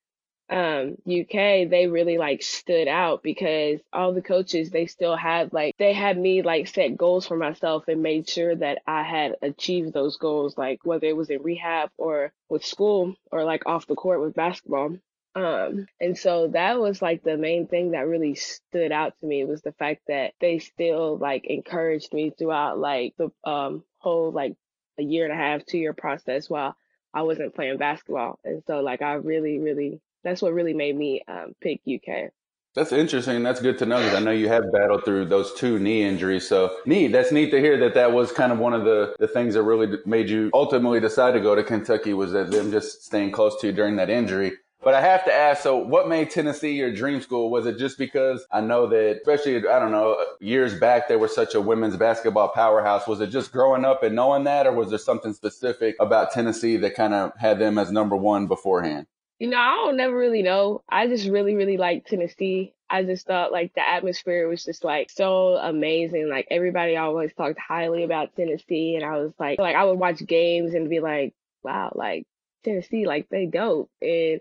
um 0.48 0.96
UK 1.08 1.68
they 1.68 1.88
really 1.90 2.18
like 2.18 2.40
stood 2.40 2.86
out 2.86 3.20
because 3.22 3.80
all 3.92 4.12
the 4.12 4.22
coaches 4.22 4.70
they 4.70 4.86
still 4.86 5.16
had 5.16 5.52
like 5.52 5.74
they 5.76 5.92
had 5.92 6.16
me 6.16 6.42
like 6.42 6.68
set 6.68 6.96
goals 6.96 7.26
for 7.26 7.36
myself 7.36 7.88
and 7.88 8.00
made 8.00 8.28
sure 8.28 8.54
that 8.54 8.78
I 8.86 9.02
had 9.02 9.36
achieved 9.42 9.92
those 9.92 10.18
goals 10.18 10.56
like 10.56 10.84
whether 10.84 11.06
it 11.08 11.16
was 11.16 11.30
in 11.30 11.42
rehab 11.42 11.90
or 11.98 12.32
with 12.48 12.64
school 12.64 13.16
or 13.32 13.42
like 13.42 13.66
off 13.66 13.88
the 13.88 13.96
court 13.96 14.20
with 14.20 14.34
basketball. 14.34 14.96
Um 15.34 15.88
and 16.00 16.16
so 16.16 16.46
that 16.48 16.78
was 16.78 17.02
like 17.02 17.24
the 17.24 17.36
main 17.36 17.66
thing 17.66 17.90
that 17.90 18.06
really 18.06 18.36
stood 18.36 18.92
out 18.92 19.14
to 19.20 19.26
me 19.26 19.44
was 19.44 19.62
the 19.62 19.72
fact 19.72 20.02
that 20.06 20.34
they 20.40 20.60
still 20.60 21.18
like 21.18 21.44
encouraged 21.46 22.12
me 22.14 22.30
throughout 22.30 22.78
like 22.78 23.14
the 23.18 23.30
um 23.42 23.82
whole 23.98 24.30
like 24.30 24.54
a 24.98 25.02
year 25.02 25.24
and 25.24 25.32
a 25.32 25.36
half 25.36 25.66
two 25.66 25.78
year 25.78 25.92
process 25.92 26.48
while 26.48 26.76
I 27.12 27.22
wasn't 27.22 27.54
playing 27.54 27.78
basketball. 27.78 28.38
And 28.44 28.62
so 28.66 28.80
like 28.80 29.02
I 29.02 29.14
really 29.14 29.58
really 29.58 30.00
that's 30.24 30.42
what 30.42 30.54
really 30.54 30.74
made 30.74 30.96
me 30.96 31.22
um, 31.28 31.54
pick 31.60 31.80
UK. 31.86 32.30
That's 32.76 32.92
interesting. 32.92 33.42
That's 33.42 33.62
good 33.62 33.78
to 33.78 33.86
know 33.86 33.96
because 33.96 34.14
I 34.14 34.20
know 34.20 34.32
you 34.32 34.48
have 34.48 34.70
battled 34.70 35.06
through 35.06 35.26
those 35.26 35.54
two 35.54 35.78
knee 35.78 36.04
injuries. 36.04 36.46
So 36.46 36.76
neat. 36.84 37.08
That's 37.08 37.32
neat 37.32 37.50
to 37.52 37.58
hear 37.58 37.78
that 37.78 37.94
that 37.94 38.12
was 38.12 38.32
kind 38.32 38.52
of 38.52 38.58
one 38.58 38.74
of 38.74 38.84
the, 38.84 39.16
the 39.18 39.26
things 39.26 39.54
that 39.54 39.62
really 39.62 39.96
made 40.04 40.28
you 40.28 40.50
ultimately 40.52 41.00
decide 41.00 41.32
to 41.32 41.40
go 41.40 41.54
to 41.54 41.64
Kentucky 41.64 42.12
was 42.12 42.32
that 42.32 42.50
them 42.50 42.70
just 42.70 43.02
staying 43.02 43.32
close 43.32 43.58
to 43.62 43.68
you 43.68 43.72
during 43.72 43.96
that 43.96 44.10
injury. 44.10 44.52
But 44.82 44.92
I 44.92 45.00
have 45.00 45.24
to 45.24 45.32
ask, 45.32 45.62
so 45.62 45.78
what 45.78 46.06
made 46.06 46.30
Tennessee 46.30 46.72
your 46.72 46.92
dream 46.92 47.22
school? 47.22 47.50
Was 47.50 47.64
it 47.64 47.78
just 47.78 47.96
because 47.96 48.46
I 48.52 48.60
know 48.60 48.86
that, 48.88 49.16
especially, 49.16 49.56
I 49.66 49.78
don't 49.78 49.90
know, 49.90 50.22
years 50.38 50.78
back, 50.78 51.08
they 51.08 51.16
were 51.16 51.28
such 51.28 51.54
a 51.54 51.60
women's 51.62 51.96
basketball 51.96 52.50
powerhouse. 52.50 53.08
Was 53.08 53.20
it 53.22 53.28
just 53.28 53.52
growing 53.52 53.86
up 53.86 54.02
and 54.02 54.14
knowing 54.14 54.44
that, 54.44 54.66
or 54.66 54.72
was 54.72 54.90
there 54.90 54.98
something 54.98 55.32
specific 55.32 55.96
about 55.98 56.30
Tennessee 56.30 56.76
that 56.76 56.94
kind 56.94 57.14
of 57.14 57.32
had 57.38 57.58
them 57.58 57.78
as 57.78 57.90
number 57.90 58.16
one 58.16 58.46
beforehand? 58.46 59.06
You 59.38 59.48
know, 59.48 59.58
I 59.58 59.76
don't 59.76 59.96
never 59.98 60.16
really 60.16 60.42
know. 60.42 60.82
I 60.88 61.08
just 61.08 61.28
really, 61.28 61.54
really 61.54 61.76
like 61.76 62.06
Tennessee. 62.06 62.74
I 62.88 63.02
just 63.02 63.26
thought 63.26 63.52
like 63.52 63.74
the 63.74 63.86
atmosphere 63.86 64.48
was 64.48 64.64
just 64.64 64.82
like 64.84 65.10
so 65.10 65.56
amazing. 65.56 66.28
Like 66.30 66.48
everybody 66.50 66.96
always 66.96 67.34
talked 67.34 67.58
highly 67.58 68.04
about 68.04 68.34
Tennessee 68.34 68.94
and 68.94 69.04
I 69.04 69.18
was 69.18 69.32
like 69.38 69.58
like 69.58 69.76
I 69.76 69.84
would 69.84 69.98
watch 69.98 70.24
games 70.24 70.72
and 70.72 70.88
be 70.88 71.00
like, 71.00 71.34
wow, 71.62 71.92
like 71.94 72.26
Tennessee, 72.64 73.06
like 73.06 73.28
they 73.28 73.46
dope. 73.46 73.90
And 74.00 74.40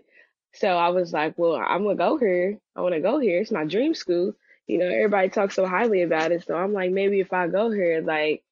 so 0.54 0.68
I 0.68 0.88
was 0.90 1.12
like, 1.12 1.34
well, 1.36 1.56
I'm 1.56 1.82
gonna 1.82 1.96
go 1.96 2.16
here. 2.16 2.58
I 2.74 2.80
wanna 2.80 3.00
go 3.00 3.18
here. 3.18 3.40
It's 3.40 3.52
my 3.52 3.64
dream 3.64 3.94
school. 3.94 4.32
You 4.66 4.78
know, 4.78 4.86
everybody 4.86 5.28
talks 5.28 5.56
so 5.56 5.66
highly 5.66 6.02
about 6.02 6.32
it. 6.32 6.44
So 6.46 6.54
I'm 6.54 6.72
like, 6.72 6.90
maybe 6.90 7.20
if 7.20 7.32
I 7.32 7.48
go 7.48 7.70
here, 7.70 8.00
like 8.00 8.42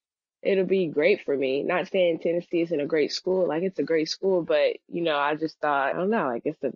it'll 0.44 0.64
be 0.64 0.86
great 0.86 1.24
for 1.24 1.36
me. 1.36 1.62
Not 1.62 1.88
saying 1.88 2.20
Tennessee 2.20 2.62
isn't 2.62 2.80
a 2.80 2.86
great 2.86 3.12
school, 3.12 3.48
like 3.48 3.62
it's 3.62 3.78
a 3.78 3.84
great 3.84 4.08
school, 4.08 4.42
but 4.42 4.76
you 4.88 5.02
know, 5.02 5.16
I 5.16 5.34
just 5.34 5.58
thought, 5.60 5.94
I 5.94 5.98
don't 5.98 6.10
know, 6.10 6.28
I 6.28 6.38
guess 6.38 6.56
the, 6.60 6.72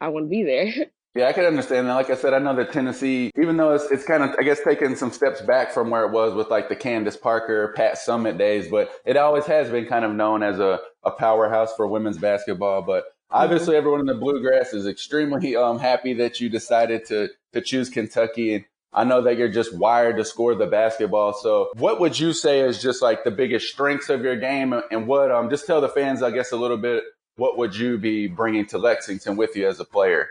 I 0.00 0.08
want 0.08 0.26
to 0.26 0.30
be 0.30 0.44
there. 0.44 0.72
Yeah, 1.14 1.26
I 1.26 1.32
can 1.32 1.46
understand 1.46 1.88
that. 1.88 1.94
Like 1.94 2.10
I 2.10 2.14
said, 2.14 2.32
I 2.32 2.38
know 2.38 2.54
that 2.54 2.70
Tennessee, 2.70 3.32
even 3.36 3.56
though 3.56 3.72
it's, 3.72 3.90
it's 3.90 4.04
kind 4.04 4.22
of, 4.22 4.36
I 4.38 4.42
guess, 4.42 4.60
taking 4.62 4.94
some 4.94 5.10
steps 5.10 5.40
back 5.40 5.72
from 5.72 5.90
where 5.90 6.04
it 6.04 6.12
was 6.12 6.32
with 6.34 6.48
like 6.48 6.68
the 6.68 6.76
Candace 6.76 7.16
Parker, 7.16 7.72
Pat 7.74 7.94
Summitt 7.94 8.38
days, 8.38 8.70
but 8.70 8.92
it 9.04 9.16
always 9.16 9.44
has 9.46 9.68
been 9.68 9.86
kind 9.86 10.04
of 10.04 10.12
known 10.12 10.44
as 10.44 10.60
a, 10.60 10.78
a 11.02 11.10
powerhouse 11.10 11.74
for 11.74 11.88
women's 11.88 12.18
basketball. 12.18 12.82
But 12.82 13.04
obviously 13.30 13.72
mm-hmm. 13.72 13.78
everyone 13.78 14.00
in 14.00 14.06
the 14.06 14.14
bluegrass 14.14 14.72
is 14.72 14.86
extremely 14.86 15.56
um, 15.56 15.78
happy 15.78 16.14
that 16.14 16.40
you 16.40 16.48
decided 16.48 17.04
to 17.06 17.30
to 17.52 17.60
choose 17.62 17.88
Kentucky 17.88 18.54
and 18.54 18.64
I 18.92 19.04
know 19.04 19.22
that 19.22 19.36
you're 19.36 19.50
just 19.50 19.76
wired 19.76 20.16
to 20.16 20.24
score 20.24 20.54
the 20.54 20.66
basketball. 20.66 21.34
So 21.34 21.70
what 21.74 22.00
would 22.00 22.18
you 22.18 22.32
say 22.32 22.60
is 22.60 22.80
just 22.80 23.02
like 23.02 23.22
the 23.22 23.30
biggest 23.30 23.68
strengths 23.68 24.08
of 24.08 24.22
your 24.22 24.36
game 24.36 24.72
and 24.90 25.06
what, 25.06 25.30
um, 25.30 25.50
just 25.50 25.66
tell 25.66 25.80
the 25.80 25.88
fans, 25.88 26.22
I 26.22 26.30
guess, 26.30 26.52
a 26.52 26.56
little 26.56 26.78
bit, 26.78 27.04
what 27.36 27.58
would 27.58 27.76
you 27.76 27.98
be 27.98 28.26
bringing 28.26 28.66
to 28.66 28.78
Lexington 28.78 29.36
with 29.36 29.56
you 29.56 29.68
as 29.68 29.78
a 29.78 29.84
player? 29.84 30.28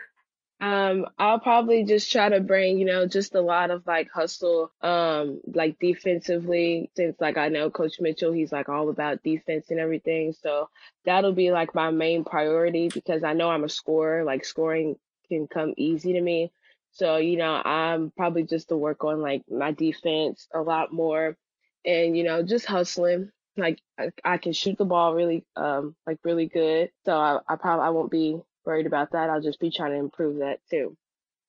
Um, 0.60 1.06
I'll 1.18 1.38
probably 1.38 1.84
just 1.84 2.10
try 2.10 2.28
to 2.28 2.40
bring, 2.40 2.78
you 2.78 2.84
know, 2.84 3.06
just 3.06 3.36
a 3.36 3.40
lot 3.40 3.70
of 3.70 3.86
like 3.86 4.10
hustle, 4.10 4.72
um, 4.82 5.40
like 5.46 5.78
defensively, 5.78 6.90
since 6.96 7.16
like 7.20 7.38
I 7.38 7.48
know 7.48 7.70
Coach 7.70 8.00
Mitchell, 8.00 8.32
he's 8.32 8.50
like 8.50 8.68
all 8.68 8.88
about 8.90 9.22
defense 9.22 9.70
and 9.70 9.78
everything. 9.78 10.34
So 10.42 10.68
that'll 11.04 11.32
be 11.32 11.52
like 11.52 11.76
my 11.76 11.92
main 11.92 12.24
priority 12.24 12.88
because 12.88 13.22
I 13.22 13.34
know 13.34 13.50
I'm 13.50 13.62
a 13.62 13.68
scorer, 13.68 14.24
like 14.24 14.44
scoring 14.44 14.96
can 15.28 15.46
come 15.46 15.74
easy 15.76 16.14
to 16.14 16.20
me. 16.20 16.50
So, 16.92 17.16
you 17.16 17.36
know, 17.36 17.54
I'm 17.54 18.12
probably 18.16 18.44
just 18.44 18.68
to 18.68 18.76
work 18.76 19.04
on 19.04 19.20
like 19.20 19.42
my 19.50 19.72
defense 19.72 20.48
a 20.54 20.60
lot 20.60 20.92
more 20.92 21.36
and, 21.84 22.16
you 22.16 22.24
know, 22.24 22.42
just 22.42 22.66
hustling. 22.66 23.30
Like 23.56 23.80
I, 23.98 24.10
I 24.24 24.38
can 24.38 24.52
shoot 24.52 24.78
the 24.78 24.84
ball 24.84 25.14
really, 25.14 25.44
um, 25.56 25.96
like 26.06 26.18
really 26.24 26.46
good. 26.46 26.90
So 27.04 27.16
I, 27.16 27.38
I 27.48 27.56
probably, 27.56 27.86
I 27.86 27.90
won't 27.90 28.10
be 28.10 28.40
worried 28.64 28.86
about 28.86 29.12
that. 29.12 29.30
I'll 29.30 29.40
just 29.40 29.60
be 29.60 29.70
trying 29.70 29.92
to 29.92 29.98
improve 29.98 30.38
that 30.38 30.60
too. 30.70 30.96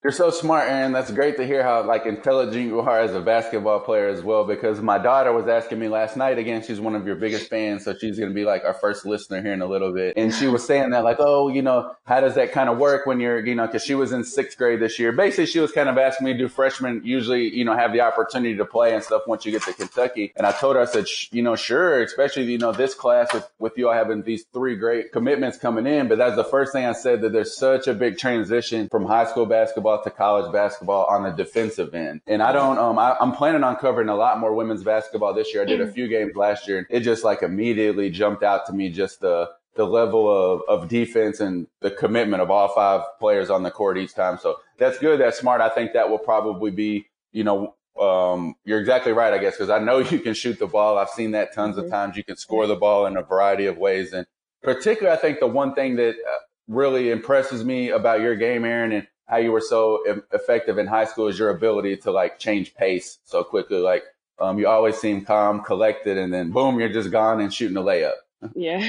You're 0.02 0.14
so 0.14 0.30
smart, 0.30 0.70
Erin. 0.70 0.94
That's 0.94 1.12
great 1.12 1.36
to 1.38 1.46
hear 1.46 1.62
how 1.62 1.84
like 1.84 2.06
intelligent 2.06 2.66
you 2.66 2.80
are 2.80 3.02
as 3.02 3.14
a 3.14 3.20
basketball 3.20 3.82
player 3.82 4.08
as 4.08 4.24
well. 4.24 4.46
Because 4.46 4.80
my 4.80 4.98
daughter 4.98 5.34
was 5.34 5.50
asking 5.50 5.78
me 5.78 5.90
last 5.90 6.16
night 6.16 6.38
again. 6.38 6.64
She's 6.64 6.80
one 6.80 6.96
of 6.96 7.06
your 7.06 7.18
biggest 7.18 7.50
fans, 7.50 7.84
so 7.84 7.94
she's 8.00 8.18
gonna 8.18 8.32
be 8.32 8.46
like 8.46 8.64
our 8.64 8.74
first 8.74 9.06
listener 9.06 9.42
here 9.42 9.52
in 9.52 9.62
a 9.62 9.66
little 9.66 9.94
bit. 9.94 10.14
And 10.16 10.34
she 10.34 10.48
was 10.48 10.66
saying 10.66 10.92
that 10.92 11.04
like, 11.04 11.18
oh, 11.20 11.50
you 11.50 11.62
know, 11.62 11.92
how 12.06 12.22
does 12.22 12.36
that 12.36 12.54
kind 12.54 12.70
of 12.70 12.78
work 12.78 13.08
when 13.08 13.20
you're, 13.20 13.46
you 13.46 13.56
know, 13.56 13.66
because 13.66 13.84
she 13.84 13.94
was 13.94 14.14
in 14.14 14.24
sixth 14.24 14.58
grade 14.58 14.80
this 14.80 15.00
year. 15.00 15.12
Basically, 15.12 15.48
she 15.48 15.60
was 15.60 15.74
kind 15.74 15.90
of 15.90 15.98
asking 15.98 16.24
me, 16.24 16.34
do 16.34 16.48
freshmen 16.48 17.02
usually, 17.04 17.54
you 17.54 17.66
know, 17.66 17.76
have 17.76 17.92
the 17.92 18.00
opportunity 18.00 18.56
to 18.56 18.64
play 18.64 18.94
and 18.94 19.04
stuff 19.04 19.24
once 19.28 19.46
you 19.46 19.52
get 19.52 19.64
to 19.64 19.74
Kentucky? 19.74 20.32
And 20.38 20.48
I 20.48 20.54
told 20.54 20.78
her, 20.78 20.82
I 20.82 20.86
said, 20.86 21.08
you 21.32 21.44
know, 21.44 21.58
sure, 21.58 22.02
especially 22.02 22.44
you 22.44 22.58
know 22.58 22.72
this 22.72 22.94
class 22.94 23.34
with 23.34 23.52
with 23.60 23.74
you 23.76 23.90
all 23.90 23.94
having 23.94 24.22
these 24.22 24.46
three 24.54 24.78
great 24.78 25.12
commitments 25.12 25.58
coming 25.58 25.86
in. 25.86 26.08
But 26.08 26.20
that's 26.20 26.38
the 26.38 26.46
first 26.46 26.72
thing 26.72 26.86
I 26.86 26.94
said 26.94 27.20
that 27.20 27.34
there's 27.34 27.58
such 27.58 27.88
a 27.88 27.94
big 27.94 28.18
transition 28.18 28.88
from 28.88 29.06
high 29.06 29.26
school 29.26 29.46
basketball 29.46 29.89
to 29.98 30.10
college 30.10 30.52
basketball 30.52 30.70
basketball 30.80 31.06
on 31.06 31.24
the 31.24 31.32
defensive 31.32 31.94
end. 31.94 32.22
And 32.28 32.42
I 32.42 32.52
don't, 32.52 32.78
um, 32.78 32.98
I, 32.98 33.16
am 33.22 33.32
planning 33.32 33.64
on 33.64 33.76
covering 33.76 34.10
a 34.10 34.16
lot 34.16 34.40
more 34.40 34.54
women's 34.54 34.84
basketball 34.84 35.34
this 35.34 35.54
year. 35.54 35.64
I 35.64 35.66
did 35.66 35.82
a 35.82 35.92
few 35.92 36.08
games 36.08 36.36
last 36.36 36.68
year 36.68 36.80
and 36.80 36.88
it 36.90 37.02
just 37.02 37.24
like 37.24 37.44
immediately 37.44 38.10
jumped 38.10 38.44
out 38.44 38.66
to 38.68 38.74
me 38.74 38.90
just 38.90 39.22
the, 39.22 39.50
the 39.76 39.86
level 39.86 40.30
of, 40.30 40.62
of 40.68 40.90
defense 40.90 41.40
and 41.40 41.68
the 41.82 41.92
commitment 41.92 42.42
of 42.42 42.52
all 42.52 42.68
five 42.70 43.02
players 43.20 43.50
on 43.50 43.64
the 43.64 43.72
court 43.72 43.98
each 43.98 44.14
time. 44.14 44.38
So 44.42 44.58
that's 44.78 44.98
good. 45.00 45.20
That's 45.20 45.40
smart. 45.40 45.62
I 45.62 45.70
think 45.70 45.94
that 45.94 46.10
will 46.10 46.20
probably 46.20 46.72
be, 46.72 47.08
you 47.32 47.44
know, 47.44 47.76
um, 48.00 48.56
you're 48.64 48.80
exactly 48.80 49.12
right, 49.12 49.34
I 49.34 49.38
guess, 49.38 49.56
because 49.58 49.70
I 49.70 49.80
know 49.80 50.00
you 50.12 50.20
can 50.20 50.34
shoot 50.34 50.60
the 50.60 50.68
ball. 50.68 50.98
I've 50.98 51.10
seen 51.10 51.32
that 51.32 51.54
tons 51.54 51.76
mm-hmm. 51.76 51.86
of 51.86 51.92
times. 51.92 52.18
You 52.18 52.24
can 52.24 52.38
score 52.38 52.68
the 52.68 52.76
ball 52.76 53.06
in 53.06 53.18
a 53.18 53.22
variety 53.22 53.66
of 53.66 53.78
ways. 53.78 54.14
And 54.14 54.26
particularly, 54.64 55.18
I 55.18 55.22
think 55.22 55.40
the 55.40 55.48
one 55.48 55.74
thing 55.74 55.96
that 55.98 56.16
uh, 56.16 56.38
really 56.68 57.12
impresses 57.12 57.64
me 57.64 57.90
about 57.90 58.22
your 58.22 58.36
game, 58.36 58.66
Erin, 58.66 58.92
and 58.92 59.08
how 59.30 59.38
you 59.38 59.52
were 59.52 59.62
so 59.62 60.02
effective 60.34 60.80
in 60.80 60.88
high 60.88 61.06
school 61.06 61.28
is 61.28 61.38
your 61.38 61.52
ability 61.52 61.96
to 61.98 62.12
like 62.12 62.40
change 62.40 62.74
pace 62.74 63.20
so 63.24 63.44
quickly. 63.44 63.78
Like, 63.78 64.04
um, 64.40 64.58
you 64.58 64.68
always 64.68 64.98
seem 64.98 65.24
calm, 65.24 65.64
collected, 65.64 66.18
and 66.18 66.34
then 66.34 66.52
boom, 66.52 66.80
you're 66.80 66.90
just 66.90 67.12
gone 67.12 67.40
and 67.40 67.54
shooting 67.54 67.78
a 67.78 67.82
layup. 67.82 68.14
Yeah. 68.56 68.82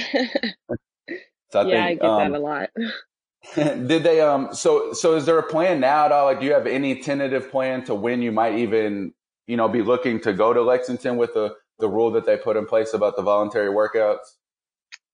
so 1.51 1.61
I 1.61 1.65
yeah, 1.65 1.65
think, 1.65 1.77
I 1.77 1.95
get 1.95 2.05
um, 2.05 2.33
that 2.33 2.39
a 2.39 2.43
lot. 2.43 2.71
did 3.55 4.03
they 4.03 4.21
um 4.21 4.53
so 4.55 4.93
so 4.93 5.15
is 5.15 5.27
there 5.27 5.39
a 5.39 5.43
plan 5.43 5.81
now 5.81 6.07
at 6.07 6.13
all? 6.13 6.27
Like 6.27 6.41
do 6.41 6.47
you 6.47 6.53
have 6.53 6.67
any 6.67 7.01
tentative 7.01 7.51
plan 7.51 7.85
to 7.85 7.95
when 7.95 8.23
you 8.23 8.33
might 8.33 8.57
even, 8.57 9.13
you 9.47 9.57
know, 9.57 9.69
be 9.69 9.83
looking 9.83 10.21
to 10.21 10.33
go 10.33 10.53
to 10.53 10.63
Lexington 10.63 11.17
with 11.17 11.35
the 11.35 11.55
the 11.79 11.89
rule 11.89 12.11
that 12.13 12.27
they 12.27 12.37
put 12.37 12.57
in 12.57 12.67
place 12.67 12.95
about 12.95 13.17
the 13.17 13.23
voluntary 13.23 13.69
workouts? 13.69 14.37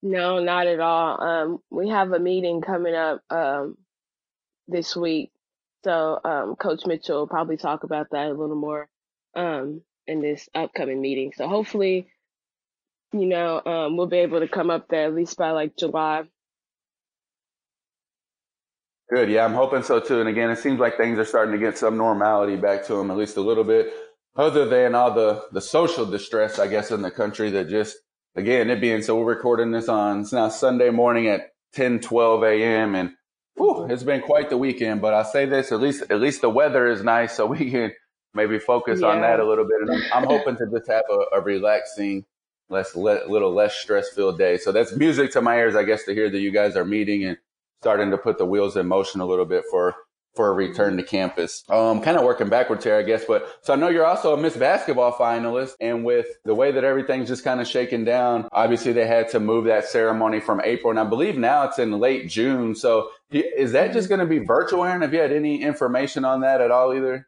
No, 0.02 0.40
not 0.40 0.66
at 0.66 0.80
all. 0.80 1.22
Um 1.22 1.58
we 1.70 1.88
have 1.88 2.12
a 2.12 2.18
meeting 2.18 2.60
coming 2.60 2.94
up 2.94 3.22
um 3.30 3.76
this 4.68 4.96
week. 4.96 5.30
So 5.84 6.18
um, 6.24 6.56
Coach 6.56 6.86
Mitchell 6.86 7.18
will 7.18 7.26
probably 7.26 7.56
talk 7.56 7.84
about 7.84 8.08
that 8.10 8.28
a 8.28 8.32
little 8.32 8.56
more 8.56 8.88
um, 9.34 9.82
in 10.06 10.20
this 10.20 10.48
upcoming 10.54 11.00
meeting. 11.00 11.32
So 11.36 11.48
hopefully, 11.48 12.08
you 13.12 13.26
know, 13.26 13.62
um, 13.64 13.96
we'll 13.96 14.06
be 14.06 14.18
able 14.18 14.40
to 14.40 14.48
come 14.48 14.70
up 14.70 14.88
there 14.88 15.06
at 15.06 15.14
least 15.14 15.36
by 15.36 15.50
like 15.50 15.76
July. 15.76 16.24
Good. 19.08 19.30
Yeah, 19.30 19.44
I'm 19.44 19.54
hoping 19.54 19.84
so 19.84 20.00
too. 20.00 20.18
And 20.18 20.28
again, 20.28 20.50
it 20.50 20.58
seems 20.58 20.80
like 20.80 20.96
things 20.96 21.18
are 21.18 21.24
starting 21.24 21.52
to 21.52 21.64
get 21.64 21.78
some 21.78 21.96
normality 21.96 22.56
back 22.56 22.84
to 22.86 22.94
them, 22.94 23.10
at 23.10 23.16
least 23.16 23.36
a 23.36 23.40
little 23.40 23.62
bit, 23.62 23.92
other 24.34 24.66
than 24.66 24.96
all 24.96 25.14
the, 25.14 25.44
the 25.52 25.60
social 25.60 26.04
distress, 26.04 26.58
I 26.58 26.66
guess, 26.66 26.90
in 26.90 27.02
the 27.02 27.10
country 27.12 27.50
that 27.50 27.68
just, 27.68 27.96
again, 28.34 28.68
it 28.68 28.80
being, 28.80 29.02
so 29.02 29.16
we're 29.16 29.34
recording 29.34 29.70
this 29.70 29.88
on, 29.88 30.22
it's 30.22 30.32
now 30.32 30.48
Sunday 30.48 30.90
morning 30.90 31.28
at 31.28 31.52
10, 31.74 32.00
12 32.00 32.42
a.m. 32.42 32.94
And 32.96 33.12
Whew, 33.56 33.86
it's 33.90 34.02
been 34.02 34.20
quite 34.20 34.50
the 34.50 34.58
weekend, 34.58 35.00
but 35.00 35.14
I 35.14 35.22
say 35.22 35.46
this 35.46 35.72
at 35.72 35.80
least 35.80 36.04
at 36.10 36.20
least 36.20 36.42
the 36.42 36.50
weather 36.50 36.86
is 36.88 37.02
nice, 37.02 37.34
so 37.36 37.46
we 37.56 37.70
can 37.70 37.92
maybe 38.34 38.58
focus 38.58 39.00
yeah. 39.00 39.08
on 39.08 39.22
that 39.22 39.40
a 39.40 39.48
little 39.48 39.64
bit. 39.64 39.80
And 39.80 39.90
I'm, 39.90 40.22
I'm 40.22 40.28
hoping 40.28 40.56
to 40.56 40.66
just 40.70 40.90
have 40.90 41.04
a, 41.10 41.38
a 41.38 41.40
relaxing, 41.40 42.24
less 42.68 42.94
le, 42.94 43.20
little 43.28 43.52
less 43.52 43.74
stress 43.74 44.10
filled 44.10 44.38
day. 44.38 44.58
So 44.58 44.72
that's 44.72 44.94
music 44.94 45.32
to 45.32 45.40
my 45.40 45.56
ears, 45.56 45.74
I 45.74 45.84
guess, 45.84 46.04
to 46.04 46.14
hear 46.14 46.30
that 46.30 46.38
you 46.38 46.50
guys 46.50 46.76
are 46.76 46.84
meeting 46.84 47.24
and 47.24 47.38
starting 47.80 48.10
to 48.10 48.18
put 48.18 48.38
the 48.38 48.46
wheels 48.46 48.76
in 48.76 48.86
motion 48.86 49.20
a 49.20 49.26
little 49.26 49.44
bit 49.44 49.64
for 49.70 49.94
for 50.36 50.48
a 50.48 50.52
return 50.52 50.96
to 50.98 51.02
campus. 51.02 51.64
Um, 51.68 52.02
kind 52.02 52.16
of 52.16 52.24
working 52.24 52.48
backwards 52.48 52.84
here, 52.84 52.96
I 52.96 53.02
guess. 53.02 53.24
But 53.24 53.48
so 53.62 53.72
I 53.72 53.76
know 53.76 53.88
you're 53.88 54.06
also 54.06 54.34
a 54.34 54.36
Miss 54.36 54.56
Basketball 54.56 55.12
finalist, 55.12 55.72
and 55.80 56.04
with 56.04 56.26
the 56.44 56.54
way 56.54 56.70
that 56.70 56.84
everything's 56.84 57.28
just 57.28 57.42
kind 57.42 57.60
of 57.60 57.66
shaken 57.66 58.04
down, 58.04 58.48
obviously 58.52 58.92
they 58.92 59.06
had 59.06 59.30
to 59.30 59.40
move 59.40 59.64
that 59.64 59.86
ceremony 59.86 60.40
from 60.40 60.60
April, 60.62 60.90
and 60.90 61.00
I 61.00 61.04
believe 61.04 61.36
now 61.36 61.64
it's 61.64 61.78
in 61.78 61.90
late 61.92 62.28
June. 62.28 62.74
So 62.74 63.08
is 63.30 63.72
that 63.72 63.92
just 63.92 64.08
going 64.08 64.20
to 64.20 64.26
be 64.26 64.38
virtual, 64.38 64.84
Erin? 64.84 65.02
Have 65.02 65.12
you 65.12 65.20
had 65.20 65.32
any 65.32 65.62
information 65.62 66.24
on 66.24 66.42
that 66.42 66.60
at 66.60 66.70
all, 66.70 66.94
either? 66.94 67.26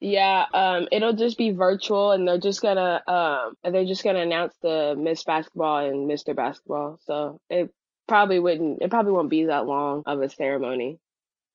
Yeah, 0.00 0.44
um, 0.54 0.86
it'll 0.92 1.12
just 1.12 1.36
be 1.36 1.50
virtual, 1.50 2.12
and 2.12 2.26
they're 2.26 2.38
just 2.38 2.62
gonna 2.62 3.02
um, 3.08 3.56
they're 3.64 3.84
just 3.84 4.04
gonna 4.04 4.20
announce 4.20 4.54
the 4.62 4.94
Miss 4.96 5.24
Basketball 5.24 5.78
and 5.78 6.06
Mister 6.06 6.34
Basketball. 6.34 7.00
So 7.04 7.40
it 7.50 7.72
probably 8.06 8.38
wouldn't 8.38 8.80
it 8.80 8.90
probably 8.90 9.10
won't 9.10 9.28
be 9.28 9.46
that 9.46 9.66
long 9.66 10.04
of 10.06 10.22
a 10.22 10.28
ceremony. 10.28 11.00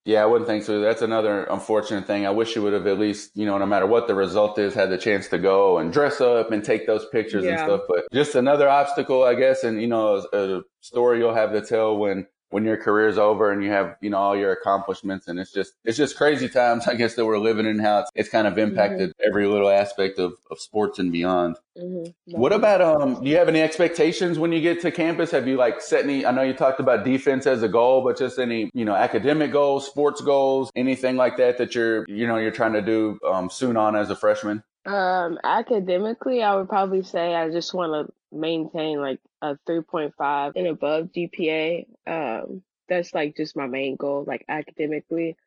Yeah, 0.06 0.22
I 0.22 0.26
wouldn't 0.26 0.50
think 0.50 0.64
so. 0.64 0.82
That's 0.82 1.02
another 1.02 1.46
unfortunate 1.46 2.06
thing. 2.06 2.26
I 2.26 2.32
wish 2.32 2.58
you 2.58 2.62
would 2.62 2.74
have 2.74 2.88
at 2.88 3.00
least, 3.00 3.32
you 3.36 3.46
know, 3.46 3.58
no 3.58 3.66
matter 3.66 3.86
what 3.86 4.08
the 4.08 4.16
result 4.16 4.60
is, 4.60 4.74
had 4.74 4.90
the 4.90 4.98
chance 4.98 5.30
to 5.30 5.38
go 5.38 5.78
and 5.78 5.94
dress 5.94 6.20
up 6.20 6.52
and 6.52 6.62
take 6.62 6.86
those 6.86 7.06
pictures 7.06 7.46
yeah. 7.46 7.52
and 7.52 7.60
stuff. 7.60 7.82
But 7.88 8.06
just 8.12 8.36
another 8.36 8.68
obstacle, 8.68 9.24
I 9.24 9.36
guess, 9.36 9.64
and 9.64 9.80
you 9.82 9.88
know, 9.88 10.26
a, 10.34 10.58
a 10.58 10.62
story 10.82 11.20
you'll 11.20 11.34
have 11.34 11.54
to 11.54 11.62
tell 11.62 11.96
when 11.98 12.28
when 12.54 12.66
your 12.66 12.78
career's 12.78 13.18
over 13.18 13.52
and 13.52 13.64
you 13.64 13.72
have, 13.72 13.96
you 14.00 14.12
know, 14.12 14.18
all 14.18 14.38
your 14.38 14.52
accomplishments. 14.52 15.28
And 15.28 15.40
it's 15.40 15.52
just, 15.52 15.74
it's 15.84 15.98
just 15.98 16.16
crazy 16.16 16.48
times, 16.48 16.88
I 16.88 16.94
guess, 16.94 17.16
that 17.16 17.26
we're 17.26 17.40
living 17.40 17.66
in 17.66 17.80
how 17.80 18.02
it's, 18.02 18.12
it's 18.14 18.30
kind 18.30 18.46
of 18.46 18.60
impacted 18.60 19.10
mm-hmm. 19.10 19.28
every 19.28 19.48
little 19.48 19.70
aspect 19.70 20.20
of, 20.20 20.34
of 20.52 20.60
sports 20.60 21.00
and 21.00 21.12
beyond. 21.12 21.58
Mm-hmm. 21.76 22.38
What 22.40 22.54
about, 22.54 22.82
um, 22.82 23.24
do 23.24 23.30
you 23.30 23.38
have 23.38 23.50
any 23.50 23.60
expectations 23.60 24.38
when 24.38 24.52
you 24.52 24.62
get 24.62 24.82
to 24.82 24.92
campus? 24.92 25.32
Have 25.32 25.48
you 25.48 25.58
like 25.58 25.82
set 25.82 26.04
any, 26.04 26.28
I 26.28 26.32
know 26.32 26.44
you 26.44 26.54
talked 26.54 26.80
about 26.80 27.04
defense 27.04 27.48
as 27.48 27.64
a 27.64 27.68
goal, 27.68 28.04
but 28.04 28.20
just 28.20 28.38
any, 28.38 28.70
you 28.76 28.86
know, 28.86 28.94
academic 28.94 29.52
goals, 29.52 29.88
sports 29.88 30.22
goals, 30.22 30.72
anything 30.76 31.16
like 31.16 31.38
that 31.38 31.58
that 31.58 31.74
you're, 31.74 32.06
you 32.08 32.28
know, 32.28 32.38
you're 32.38 32.52
trying 32.52 32.74
to 32.74 32.84
do, 32.84 33.20
um, 33.28 33.50
soon 33.50 33.78
on 33.78 33.96
as 33.96 34.12
a 34.12 34.16
freshman? 34.16 34.64
Um, 34.86 35.40
academically, 35.44 36.44
I 36.44 36.56
would 36.56 36.70
probably 36.70 37.04
say 37.04 37.34
I 37.34 37.50
just 37.50 37.74
want 37.74 38.08
to 38.08 38.14
maintain 38.34 39.00
like 39.00 39.20
a 39.42 39.58
3.5 39.68 40.54
and 40.56 40.68
above 40.68 41.12
GPA. 41.12 41.86
Um, 42.08 42.64
that's 42.90 43.14
like 43.14 43.36
just 43.36 43.56
my 43.56 43.68
main 43.68 43.96
goal, 43.96 44.24
like 44.28 44.46
academically. 44.48 45.38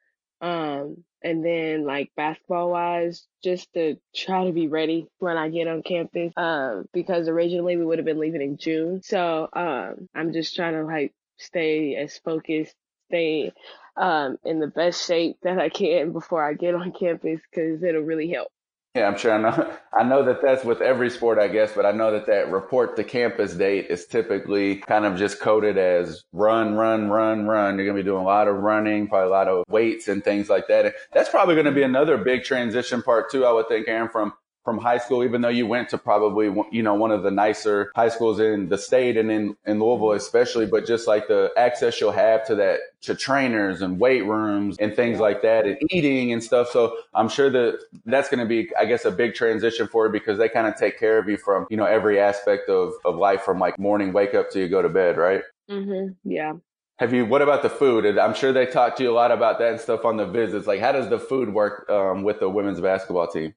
Um, 0.40 1.04
and 1.22 1.44
then 1.44 1.84
like 1.84 2.12
basketball 2.16 2.70
wise, 2.70 3.26
just 3.42 3.72
to 3.74 3.96
try 4.14 4.44
to 4.46 4.52
be 4.52 4.68
ready 4.68 5.08
when 5.18 5.36
I 5.36 5.48
get 5.48 5.68
on 5.68 5.82
campus. 5.82 6.32
Um, 6.36 6.86
because 6.92 7.28
originally 7.28 7.76
we 7.76 7.84
would 7.84 7.98
have 7.98 8.04
been 8.04 8.20
leaving 8.20 8.42
in 8.42 8.56
June. 8.58 9.02
So, 9.02 9.48
um, 9.52 10.08
I'm 10.14 10.32
just 10.32 10.54
trying 10.54 10.74
to 10.74 10.84
like 10.84 11.12
stay 11.38 11.96
as 11.96 12.18
focused, 12.18 12.74
stay, 13.08 13.52
um, 13.96 14.38
in 14.44 14.60
the 14.60 14.66
best 14.66 15.06
shape 15.06 15.38
that 15.42 15.58
I 15.58 15.68
can 15.68 16.12
before 16.14 16.46
I 16.46 16.54
get 16.54 16.74
on 16.74 16.92
campus 16.92 17.40
because 17.50 17.82
it'll 17.82 18.02
really 18.02 18.30
help. 18.30 18.48
Yeah, 18.96 19.08
I'm 19.08 19.18
sure. 19.18 19.34
I 19.34 19.38
know. 19.38 19.76
I 19.92 20.04
know 20.04 20.24
that 20.24 20.40
that's 20.40 20.64
with 20.64 20.80
every 20.80 21.10
sport, 21.10 21.38
I 21.38 21.48
guess, 21.48 21.72
but 21.74 21.84
I 21.84 21.92
know 21.92 22.12
that 22.12 22.26
that 22.26 22.50
report 22.50 22.96
to 22.96 23.04
campus 23.04 23.52
date 23.52 23.86
is 23.90 24.06
typically 24.06 24.76
kind 24.76 25.04
of 25.04 25.16
just 25.16 25.38
coded 25.38 25.76
as 25.76 26.22
run, 26.32 26.74
run, 26.74 27.10
run, 27.10 27.46
run. 27.46 27.76
You're 27.76 27.84
going 27.84 27.96
to 27.96 28.02
be 28.02 28.08
doing 28.08 28.22
a 28.22 28.26
lot 28.26 28.48
of 28.48 28.56
running, 28.56 29.06
probably 29.06 29.28
a 29.28 29.30
lot 29.30 29.48
of 29.48 29.64
weights 29.68 30.08
and 30.08 30.24
things 30.24 30.48
like 30.48 30.68
that. 30.68 30.86
And 30.86 30.94
that's 31.12 31.28
probably 31.28 31.54
going 31.56 31.66
to 31.66 31.72
be 31.72 31.82
another 31.82 32.16
big 32.16 32.44
transition 32.44 33.02
part 33.02 33.30
too. 33.30 33.44
I 33.44 33.52
would 33.52 33.68
think, 33.68 33.86
Erin, 33.86 34.08
from 34.08 34.32
from 34.66 34.78
high 34.78 34.98
school, 34.98 35.22
even 35.22 35.42
though 35.42 35.48
you 35.48 35.64
went 35.64 35.88
to 35.90 35.96
probably, 35.96 36.52
you 36.72 36.82
know, 36.82 36.94
one 36.94 37.12
of 37.12 37.22
the 37.22 37.30
nicer 37.30 37.92
high 37.94 38.08
schools 38.08 38.40
in 38.40 38.68
the 38.68 38.76
state 38.76 39.16
and 39.16 39.30
in, 39.30 39.56
in 39.64 39.78
Louisville, 39.78 40.10
especially, 40.10 40.66
but 40.66 40.84
just 40.84 41.06
like 41.06 41.28
the 41.28 41.52
access 41.56 42.00
you'll 42.00 42.10
have 42.10 42.44
to 42.48 42.56
that, 42.56 42.80
to 43.02 43.14
trainers 43.14 43.80
and 43.80 44.00
weight 44.00 44.26
rooms 44.26 44.76
and 44.80 44.96
things 44.96 45.20
like 45.20 45.40
that 45.42 45.66
and 45.66 45.78
eating 45.90 46.32
and 46.32 46.42
stuff. 46.42 46.68
So 46.70 46.96
I'm 47.14 47.28
sure 47.28 47.48
that 47.48 47.78
that's 48.06 48.28
going 48.28 48.40
to 48.40 48.44
be, 48.44 48.68
I 48.76 48.86
guess, 48.86 49.04
a 49.04 49.12
big 49.12 49.34
transition 49.34 49.86
for 49.86 50.06
you 50.06 50.12
because 50.12 50.36
they 50.36 50.48
kind 50.48 50.66
of 50.66 50.74
take 50.74 50.98
care 50.98 51.16
of 51.16 51.28
you 51.28 51.36
from, 51.36 51.68
you 51.70 51.76
know, 51.76 51.86
every 51.86 52.18
aspect 52.18 52.68
of, 52.68 52.94
of 53.04 53.14
life 53.14 53.42
from 53.42 53.60
like 53.60 53.78
morning 53.78 54.12
wake 54.12 54.34
up 54.34 54.50
till 54.50 54.62
you 54.62 54.68
go 54.68 54.82
to 54.82 54.88
bed, 54.88 55.16
right? 55.16 55.42
Mm-hmm. 55.70 56.14
Yeah. 56.28 56.54
Have 56.98 57.12
you? 57.12 57.24
What 57.24 57.42
about 57.42 57.62
the 57.62 57.70
food? 57.70 58.18
I'm 58.18 58.34
sure 58.34 58.52
they 58.52 58.66
talked 58.66 58.96
to 58.96 59.04
you 59.04 59.12
a 59.12 59.14
lot 59.14 59.30
about 59.30 59.60
that 59.60 59.70
and 59.70 59.80
stuff 59.80 60.04
on 60.04 60.16
the 60.16 60.26
visits. 60.26 60.66
Like, 60.66 60.80
how 60.80 60.92
does 60.92 61.08
the 61.08 61.18
food 61.18 61.52
work 61.52 61.88
um, 61.88 62.24
with 62.24 62.40
the 62.40 62.48
women's 62.48 62.80
basketball 62.80 63.28
team? 63.28 63.54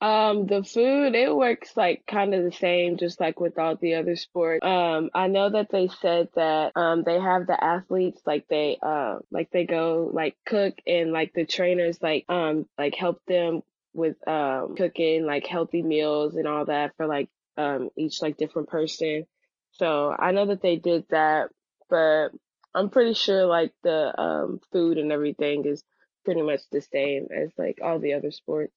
Um, 0.00 0.46
the 0.46 0.62
food, 0.62 1.16
it 1.16 1.34
works 1.34 1.76
like 1.76 2.04
kind 2.06 2.32
of 2.32 2.44
the 2.44 2.52
same, 2.52 2.98
just 2.98 3.18
like 3.18 3.40
with 3.40 3.58
all 3.58 3.74
the 3.74 3.96
other 3.96 4.14
sports. 4.14 4.64
Um, 4.64 5.10
I 5.12 5.26
know 5.26 5.50
that 5.50 5.70
they 5.70 5.88
said 5.88 6.28
that, 6.36 6.72
um, 6.76 7.02
they 7.02 7.18
have 7.18 7.48
the 7.48 7.62
athletes, 7.62 8.20
like 8.24 8.46
they, 8.48 8.78
uh, 8.80 9.18
like 9.32 9.50
they 9.50 9.64
go 9.66 10.08
like 10.12 10.36
cook 10.46 10.74
and 10.86 11.12
like 11.12 11.32
the 11.34 11.44
trainers, 11.44 12.00
like, 12.00 12.26
um, 12.28 12.66
like 12.78 12.94
help 12.94 13.20
them 13.26 13.62
with, 13.92 14.16
um, 14.28 14.76
cooking 14.76 15.26
like 15.26 15.46
healthy 15.48 15.82
meals 15.82 16.36
and 16.36 16.46
all 16.46 16.64
that 16.66 16.92
for 16.96 17.08
like, 17.08 17.28
um, 17.56 17.90
each 17.96 18.22
like 18.22 18.36
different 18.36 18.68
person. 18.68 19.26
So 19.72 20.14
I 20.16 20.30
know 20.30 20.46
that 20.46 20.62
they 20.62 20.76
did 20.76 21.06
that, 21.10 21.50
but 21.90 22.28
I'm 22.72 22.90
pretty 22.90 23.14
sure 23.14 23.46
like 23.46 23.72
the, 23.82 24.20
um, 24.20 24.60
food 24.70 24.96
and 24.96 25.10
everything 25.10 25.64
is 25.64 25.82
pretty 26.24 26.42
much 26.42 26.60
the 26.70 26.82
same 26.82 27.26
as 27.36 27.50
like 27.58 27.80
all 27.82 27.98
the 27.98 28.14
other 28.14 28.30
sports. 28.30 28.72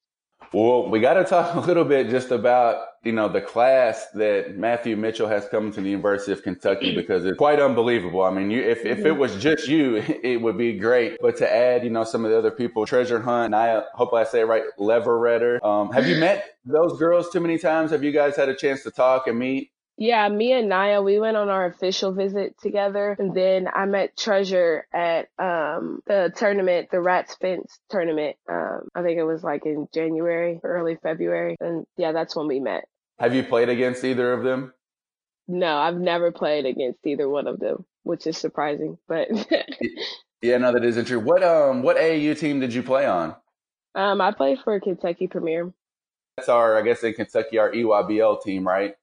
Well, 0.52 0.88
we 0.88 1.00
got 1.00 1.14
to 1.14 1.24
talk 1.24 1.54
a 1.56 1.60
little 1.60 1.84
bit 1.84 2.10
just 2.10 2.30
about, 2.30 2.84
you 3.02 3.12
know, 3.12 3.28
the 3.28 3.40
class 3.40 4.06
that 4.14 4.56
Matthew 4.56 4.96
Mitchell 4.96 5.28
has 5.28 5.48
come 5.48 5.72
to 5.72 5.80
the 5.80 5.90
University 5.90 6.32
of 6.32 6.42
Kentucky 6.42 6.94
because 6.94 7.24
it's 7.24 7.38
quite 7.38 7.60
unbelievable. 7.60 8.22
I 8.22 8.30
mean, 8.30 8.50
you, 8.50 8.62
if, 8.62 8.84
if 8.84 8.98
it 8.98 9.04
mm-hmm. 9.04 9.18
was 9.18 9.36
just 9.36 9.66
you, 9.66 9.96
it 10.22 10.40
would 10.40 10.56
be 10.56 10.78
great. 10.78 11.18
But 11.20 11.36
to 11.38 11.52
add, 11.52 11.84
you 11.84 11.90
know, 11.90 12.04
some 12.04 12.24
of 12.24 12.30
the 12.30 12.38
other 12.38 12.50
people, 12.50 12.86
Treasure 12.86 13.20
Hunt, 13.20 13.46
and 13.46 13.56
I 13.56 13.82
hope 13.94 14.12
I 14.14 14.24
say 14.24 14.40
it 14.40 14.44
right, 14.44 14.64
Leveretter. 14.78 15.64
Um, 15.64 15.90
have 15.92 16.06
you 16.06 16.16
met 16.20 16.56
those 16.64 16.98
girls 16.98 17.30
too 17.30 17.40
many 17.40 17.58
times? 17.58 17.90
Have 17.90 18.04
you 18.04 18.12
guys 18.12 18.36
had 18.36 18.48
a 18.48 18.54
chance 18.54 18.82
to 18.84 18.90
talk 18.90 19.26
and 19.26 19.38
meet? 19.38 19.71
Yeah, 20.02 20.28
me 20.28 20.50
and 20.50 20.68
Nyah, 20.68 21.04
we 21.04 21.20
went 21.20 21.36
on 21.36 21.48
our 21.48 21.64
official 21.64 22.12
visit 22.12 22.56
together, 22.60 23.14
and 23.20 23.32
then 23.32 23.68
I 23.72 23.86
met 23.86 24.16
Treasure 24.16 24.84
at 24.92 25.28
um 25.38 26.02
the 26.08 26.32
tournament, 26.34 26.88
the 26.90 27.00
Rats 27.00 27.36
Fence 27.36 27.78
tournament. 27.88 28.34
Um, 28.50 28.88
I 28.96 29.04
think 29.04 29.20
it 29.20 29.22
was 29.22 29.44
like 29.44 29.64
in 29.64 29.86
January, 29.94 30.58
early 30.64 30.98
February, 31.00 31.56
and 31.60 31.86
yeah, 31.96 32.10
that's 32.10 32.34
when 32.34 32.48
we 32.48 32.58
met. 32.58 32.88
Have 33.20 33.32
you 33.32 33.44
played 33.44 33.68
against 33.68 34.02
either 34.02 34.32
of 34.32 34.42
them? 34.42 34.74
No, 35.46 35.76
I've 35.76 36.00
never 36.00 36.32
played 36.32 36.66
against 36.66 37.06
either 37.06 37.28
one 37.28 37.46
of 37.46 37.60
them, 37.60 37.84
which 38.02 38.26
is 38.26 38.36
surprising, 38.36 38.98
but 39.06 39.28
yeah, 40.42 40.58
no, 40.58 40.72
that 40.72 40.84
isn't 40.84 41.04
true. 41.04 41.20
What 41.20 41.44
um, 41.44 41.84
what 41.84 41.96
AAU 41.96 42.36
team 42.36 42.58
did 42.58 42.74
you 42.74 42.82
play 42.82 43.06
on? 43.06 43.36
Um, 43.94 44.20
I 44.20 44.32
played 44.32 44.58
for 44.64 44.80
Kentucky 44.80 45.28
Premier. 45.28 45.72
That's 46.38 46.48
our, 46.48 46.76
I 46.76 46.82
guess 46.82 47.04
in 47.04 47.14
Kentucky, 47.14 47.58
our 47.58 47.70
EYBL 47.70 48.42
team, 48.42 48.66
right? 48.66 48.96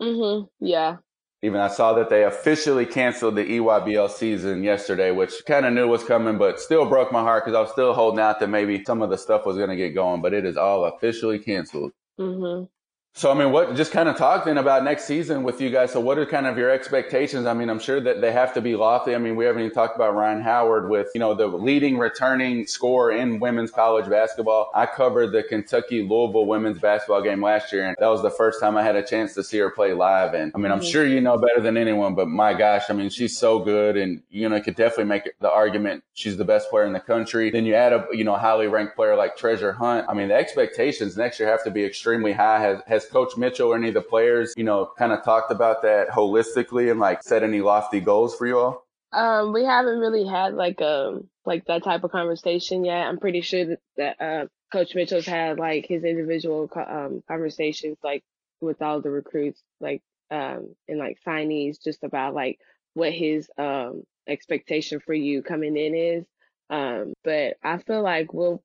Mhm. 0.00 0.48
Yeah. 0.60 0.96
Even 1.42 1.60
I 1.60 1.68
saw 1.68 1.94
that 1.94 2.10
they 2.10 2.24
officially 2.24 2.84
canceled 2.84 3.36
the 3.36 3.44
EYBL 3.44 4.10
season 4.10 4.62
yesterday, 4.62 5.10
which 5.10 5.32
kind 5.46 5.64
of 5.64 5.72
knew 5.72 5.88
was 5.88 6.04
coming, 6.04 6.36
but 6.36 6.60
still 6.60 6.86
broke 6.86 7.12
my 7.12 7.22
heart 7.22 7.44
because 7.44 7.56
I 7.56 7.60
was 7.62 7.70
still 7.72 7.94
holding 7.94 8.20
out 8.20 8.40
that 8.40 8.48
maybe 8.48 8.84
some 8.84 9.00
of 9.00 9.10
the 9.10 9.16
stuff 9.16 9.46
was 9.46 9.56
going 9.56 9.70
to 9.70 9.76
get 9.76 9.94
going, 9.94 10.20
but 10.20 10.34
it 10.34 10.44
is 10.44 10.56
all 10.58 10.84
officially 10.84 11.38
canceled. 11.38 11.92
Mhm. 12.18 12.68
So 13.12 13.30
I 13.30 13.34
mean, 13.34 13.50
what 13.50 13.74
just 13.74 13.90
kind 13.90 14.08
of 14.08 14.16
talking 14.16 14.56
about 14.56 14.84
next 14.84 15.04
season 15.04 15.42
with 15.42 15.60
you 15.60 15.68
guys. 15.68 15.90
So 15.92 15.98
what 15.98 16.16
are 16.16 16.24
kind 16.24 16.46
of 16.46 16.56
your 16.56 16.70
expectations? 16.70 17.44
I 17.44 17.52
mean, 17.54 17.68
I'm 17.68 17.80
sure 17.80 18.00
that 18.00 18.20
they 18.20 18.30
have 18.30 18.54
to 18.54 18.60
be 18.60 18.76
lofty. 18.76 19.16
I 19.16 19.18
mean, 19.18 19.34
we 19.34 19.44
haven't 19.44 19.62
even 19.62 19.74
talked 19.74 19.96
about 19.96 20.14
Rhyne 20.14 20.40
Howard 20.40 20.88
with 20.88 21.08
you 21.12 21.18
know 21.18 21.34
the 21.34 21.48
leading 21.48 21.98
returning 21.98 22.66
scorer 22.66 23.10
in 23.10 23.40
women's 23.40 23.72
college 23.72 24.08
basketball. 24.08 24.70
I 24.74 24.86
covered 24.86 25.32
the 25.32 25.42
Kentucky 25.42 26.02
Louisville 26.02 26.46
women's 26.46 26.78
basketball 26.78 27.20
game 27.20 27.42
last 27.42 27.72
year, 27.72 27.88
and 27.88 27.96
that 27.98 28.06
was 28.06 28.22
the 28.22 28.30
first 28.30 28.60
time 28.60 28.76
I 28.76 28.84
had 28.84 28.94
a 28.94 29.04
chance 29.04 29.34
to 29.34 29.42
see 29.42 29.58
her 29.58 29.70
play 29.70 29.92
live. 29.92 30.32
And 30.34 30.52
I 30.54 30.58
mean, 30.58 30.70
I'm 30.70 30.78
mm-hmm. 30.78 30.88
sure 30.88 31.04
you 31.04 31.20
know 31.20 31.36
better 31.36 31.60
than 31.60 31.76
anyone, 31.76 32.14
but 32.14 32.28
my 32.28 32.54
gosh, 32.54 32.84
I 32.90 32.92
mean, 32.92 33.10
she's 33.10 33.36
so 33.36 33.58
good, 33.58 33.96
and 33.96 34.22
you 34.30 34.48
know, 34.48 34.60
could 34.60 34.76
definitely 34.76 35.06
make 35.06 35.28
the 35.40 35.50
argument 35.50 36.04
she's 36.14 36.36
the 36.36 36.44
best 36.44 36.70
player 36.70 36.84
in 36.84 36.92
the 36.92 37.00
country. 37.00 37.50
Then 37.50 37.66
you 37.66 37.74
add 37.74 37.92
a 37.92 38.06
you 38.12 38.24
know 38.24 38.36
highly 38.36 38.68
ranked 38.68 38.94
player 38.94 39.16
like 39.16 39.36
Treasure 39.36 39.72
Hunt. 39.72 40.06
I 40.08 40.14
mean, 40.14 40.28
the 40.28 40.34
expectations 40.34 41.16
next 41.16 41.40
year 41.40 41.48
have 41.48 41.64
to 41.64 41.70
be 41.70 41.84
extremely 41.84 42.32
high. 42.32 42.60
Has 42.60 42.80
has 42.86 43.09
Coach 43.10 43.36
Mitchell 43.36 43.72
or 43.72 43.76
any 43.76 43.88
of 43.88 43.94
the 43.94 44.00
players, 44.00 44.54
you 44.56 44.64
know, 44.64 44.90
kind 44.98 45.12
of 45.12 45.24
talked 45.24 45.50
about 45.50 45.82
that 45.82 46.08
holistically 46.08 46.90
and 46.90 47.00
like 47.00 47.22
set 47.22 47.42
any 47.42 47.60
lofty 47.60 48.00
goals 48.00 48.36
for 48.36 48.46
you 48.46 48.58
all? 48.58 48.86
Um, 49.12 49.52
we 49.52 49.64
haven't 49.64 49.98
really 49.98 50.26
had 50.26 50.54
like 50.54 50.80
um 50.80 51.28
like 51.44 51.64
that 51.66 51.82
type 51.82 52.04
of 52.04 52.12
conversation 52.12 52.84
yet. 52.84 53.06
I'm 53.06 53.18
pretty 53.18 53.40
sure 53.40 53.64
that, 53.64 53.78
that 53.96 54.20
uh, 54.20 54.46
Coach 54.72 54.94
Mitchell's 54.94 55.26
had 55.26 55.58
like 55.58 55.86
his 55.86 56.04
individual 56.04 56.70
um 56.76 57.22
conversations 57.26 57.98
like 58.04 58.22
with 58.60 58.80
all 58.82 59.00
the 59.00 59.10
recruits, 59.10 59.62
like 59.80 60.02
um 60.30 60.74
and 60.88 60.98
like 60.98 61.18
signees, 61.26 61.82
just 61.82 62.04
about 62.04 62.34
like 62.34 62.58
what 62.94 63.12
his 63.12 63.50
um 63.58 64.04
expectation 64.28 65.00
for 65.00 65.14
you 65.14 65.42
coming 65.42 65.76
in 65.76 65.94
is. 65.94 66.24
Um, 66.70 67.14
but 67.24 67.56
I 67.64 67.78
feel 67.78 68.02
like 68.02 68.32
we'll 68.32 68.62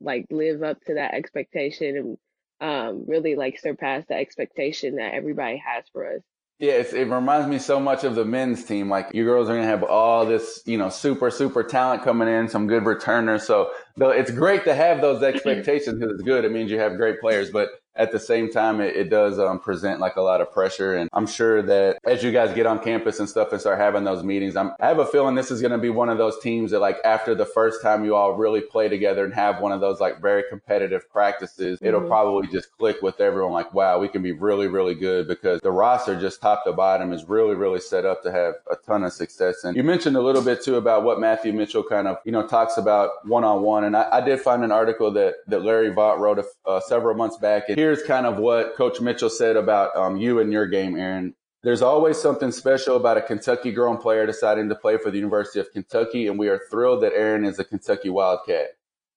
like 0.00 0.26
live 0.30 0.62
up 0.62 0.80
to 0.86 0.94
that 0.94 1.14
expectation 1.14 1.96
and 1.96 2.18
um, 2.60 3.04
really 3.06 3.34
like 3.36 3.58
surpass 3.58 4.04
the 4.08 4.14
expectation 4.14 4.96
that 4.96 5.14
everybody 5.14 5.62
has 5.64 5.84
for 5.92 6.16
us. 6.16 6.22
Yeah, 6.60 6.74
it 6.74 7.08
reminds 7.08 7.48
me 7.48 7.58
so 7.58 7.80
much 7.80 8.04
of 8.04 8.14
the 8.14 8.24
men's 8.24 8.64
team. 8.64 8.88
Like 8.88 9.08
you 9.12 9.24
girls 9.24 9.48
are 9.48 9.56
gonna 9.56 9.66
have 9.66 9.82
all 9.82 10.24
this, 10.24 10.62
you 10.66 10.78
know, 10.78 10.88
super 10.88 11.30
super 11.30 11.64
talent 11.64 12.04
coming 12.04 12.28
in, 12.28 12.48
some 12.48 12.68
good 12.68 12.86
returners. 12.86 13.44
So 13.44 13.70
though 13.96 14.10
it's 14.10 14.30
great 14.30 14.64
to 14.64 14.74
have 14.74 15.00
those 15.00 15.22
expectations 15.34 15.98
because 15.98 16.14
it's 16.14 16.22
good. 16.22 16.44
It 16.44 16.52
means 16.52 16.70
you 16.70 16.78
have 16.78 16.96
great 16.96 17.20
players, 17.20 17.50
but 17.50 17.70
at 17.96 18.12
the 18.12 18.18
same 18.18 18.50
time, 18.50 18.80
it, 18.80 18.96
it 18.96 19.10
does 19.10 19.38
um, 19.38 19.60
present 19.60 20.00
like 20.00 20.16
a 20.16 20.20
lot 20.20 20.40
of 20.40 20.52
pressure. 20.52 20.94
And 20.94 21.08
I'm 21.12 21.26
sure 21.26 21.62
that 21.62 21.98
as 22.04 22.22
you 22.22 22.32
guys 22.32 22.54
get 22.54 22.66
on 22.66 22.80
campus 22.80 23.20
and 23.20 23.28
stuff 23.28 23.52
and 23.52 23.60
start 23.60 23.78
having 23.78 24.04
those 24.04 24.24
meetings, 24.24 24.56
I'm, 24.56 24.72
I 24.80 24.88
have 24.88 24.98
a 24.98 25.06
feeling 25.06 25.34
this 25.34 25.50
is 25.50 25.60
going 25.60 25.72
to 25.72 25.78
be 25.78 25.90
one 25.90 26.08
of 26.08 26.18
those 26.18 26.38
teams 26.40 26.70
that 26.72 26.80
like 26.80 26.98
after 27.04 27.34
the 27.34 27.46
first 27.46 27.82
time 27.82 28.04
you 28.04 28.14
all 28.14 28.34
really 28.34 28.60
play 28.60 28.88
together 28.88 29.24
and 29.24 29.32
have 29.34 29.60
one 29.60 29.72
of 29.72 29.80
those 29.80 30.00
like 30.00 30.20
very 30.20 30.42
competitive 30.48 31.08
practices, 31.10 31.78
mm-hmm. 31.78 31.86
it'll 31.86 32.02
probably 32.02 32.48
just 32.48 32.76
click 32.76 33.00
with 33.02 33.20
everyone 33.20 33.52
like, 33.52 33.72
wow, 33.74 33.98
we 33.98 34.08
can 34.08 34.22
be 34.22 34.32
really, 34.32 34.66
really 34.66 34.94
good 34.94 35.28
because 35.28 35.60
the 35.60 35.70
roster 35.70 36.18
just 36.18 36.40
top 36.40 36.64
to 36.64 36.72
bottom 36.72 37.12
is 37.12 37.24
really, 37.28 37.54
really 37.54 37.80
set 37.80 38.04
up 38.04 38.22
to 38.22 38.32
have 38.32 38.54
a 38.70 38.76
ton 38.86 39.04
of 39.04 39.12
success. 39.12 39.64
And 39.64 39.76
you 39.76 39.84
mentioned 39.84 40.16
a 40.16 40.22
little 40.22 40.42
bit 40.42 40.62
too 40.62 40.76
about 40.76 41.04
what 41.04 41.20
Matthew 41.20 41.52
Mitchell 41.52 41.84
kind 41.84 42.08
of, 42.08 42.16
you 42.24 42.32
know, 42.32 42.46
talks 42.46 42.76
about 42.76 43.10
one 43.26 43.44
on 43.44 43.62
one. 43.62 43.84
And 43.84 43.96
I, 43.96 44.08
I, 44.12 44.20
did 44.24 44.40
find 44.40 44.64
an 44.64 44.72
article 44.72 45.10
that, 45.12 45.34
that 45.48 45.62
Larry 45.62 45.90
Vaught 45.90 46.18
wrote 46.18 46.38
a, 46.38 46.44
uh, 46.68 46.80
several 46.80 47.14
months 47.14 47.36
back. 47.36 47.68
And 47.68 47.76
here's 47.84 48.02
kind 48.02 48.24
of 48.24 48.38
what 48.38 48.74
Coach 48.76 48.98
Mitchell 49.02 49.28
said 49.28 49.56
about 49.56 49.94
um, 49.94 50.16
you 50.16 50.40
and 50.40 50.50
your 50.50 50.66
game, 50.66 50.96
Erin. 50.96 51.34
There's 51.62 51.82
always 51.82 52.16
something 52.16 52.50
special 52.50 52.96
about 52.96 53.18
a 53.18 53.22
Kentucky 53.22 53.72
grown 53.72 53.98
player 53.98 54.24
deciding 54.24 54.70
to 54.70 54.74
play 54.74 54.96
for 54.96 55.10
the 55.10 55.18
University 55.18 55.60
of 55.60 55.70
Kentucky, 55.70 56.26
and 56.26 56.38
we 56.38 56.48
are 56.48 56.62
thrilled 56.70 57.02
that 57.02 57.12
Erin 57.12 57.44
is 57.44 57.58
a 57.58 57.64
Kentucky 57.64 58.08
Wildcat. 58.08 58.68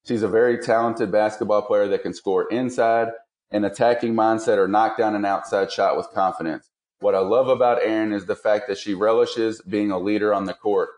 She's 0.05 0.21
a 0.21 0.27
very 0.27 0.57
talented 0.57 1.13
basketball 1.13 1.61
player 1.61 1.87
that 1.87 2.03
can 2.03 2.13
score 2.13 2.45
inside, 2.49 3.07
an 3.51 3.63
attacking 3.63 4.15
mindset, 4.15 4.57
or 4.57 4.67
knock 4.67 4.97
down 4.97 5.15
an 5.15 5.23
outside 5.23 5.71
shot 5.71 5.95
with 5.95 6.11
confidence. 6.13 6.69
What 6.99 7.15
I 7.15 7.19
love 7.19 7.47
about 7.47 7.81
Erin 7.81 8.11
is 8.11 8.25
the 8.25 8.35
fact 8.35 8.67
that 8.67 8.77
she 8.77 8.93
relishes 8.93 9.61
being 9.61 9.91
a 9.91 9.99
leader 9.99 10.33
on 10.33 10.43
the 10.43 10.53
court. 10.53 10.89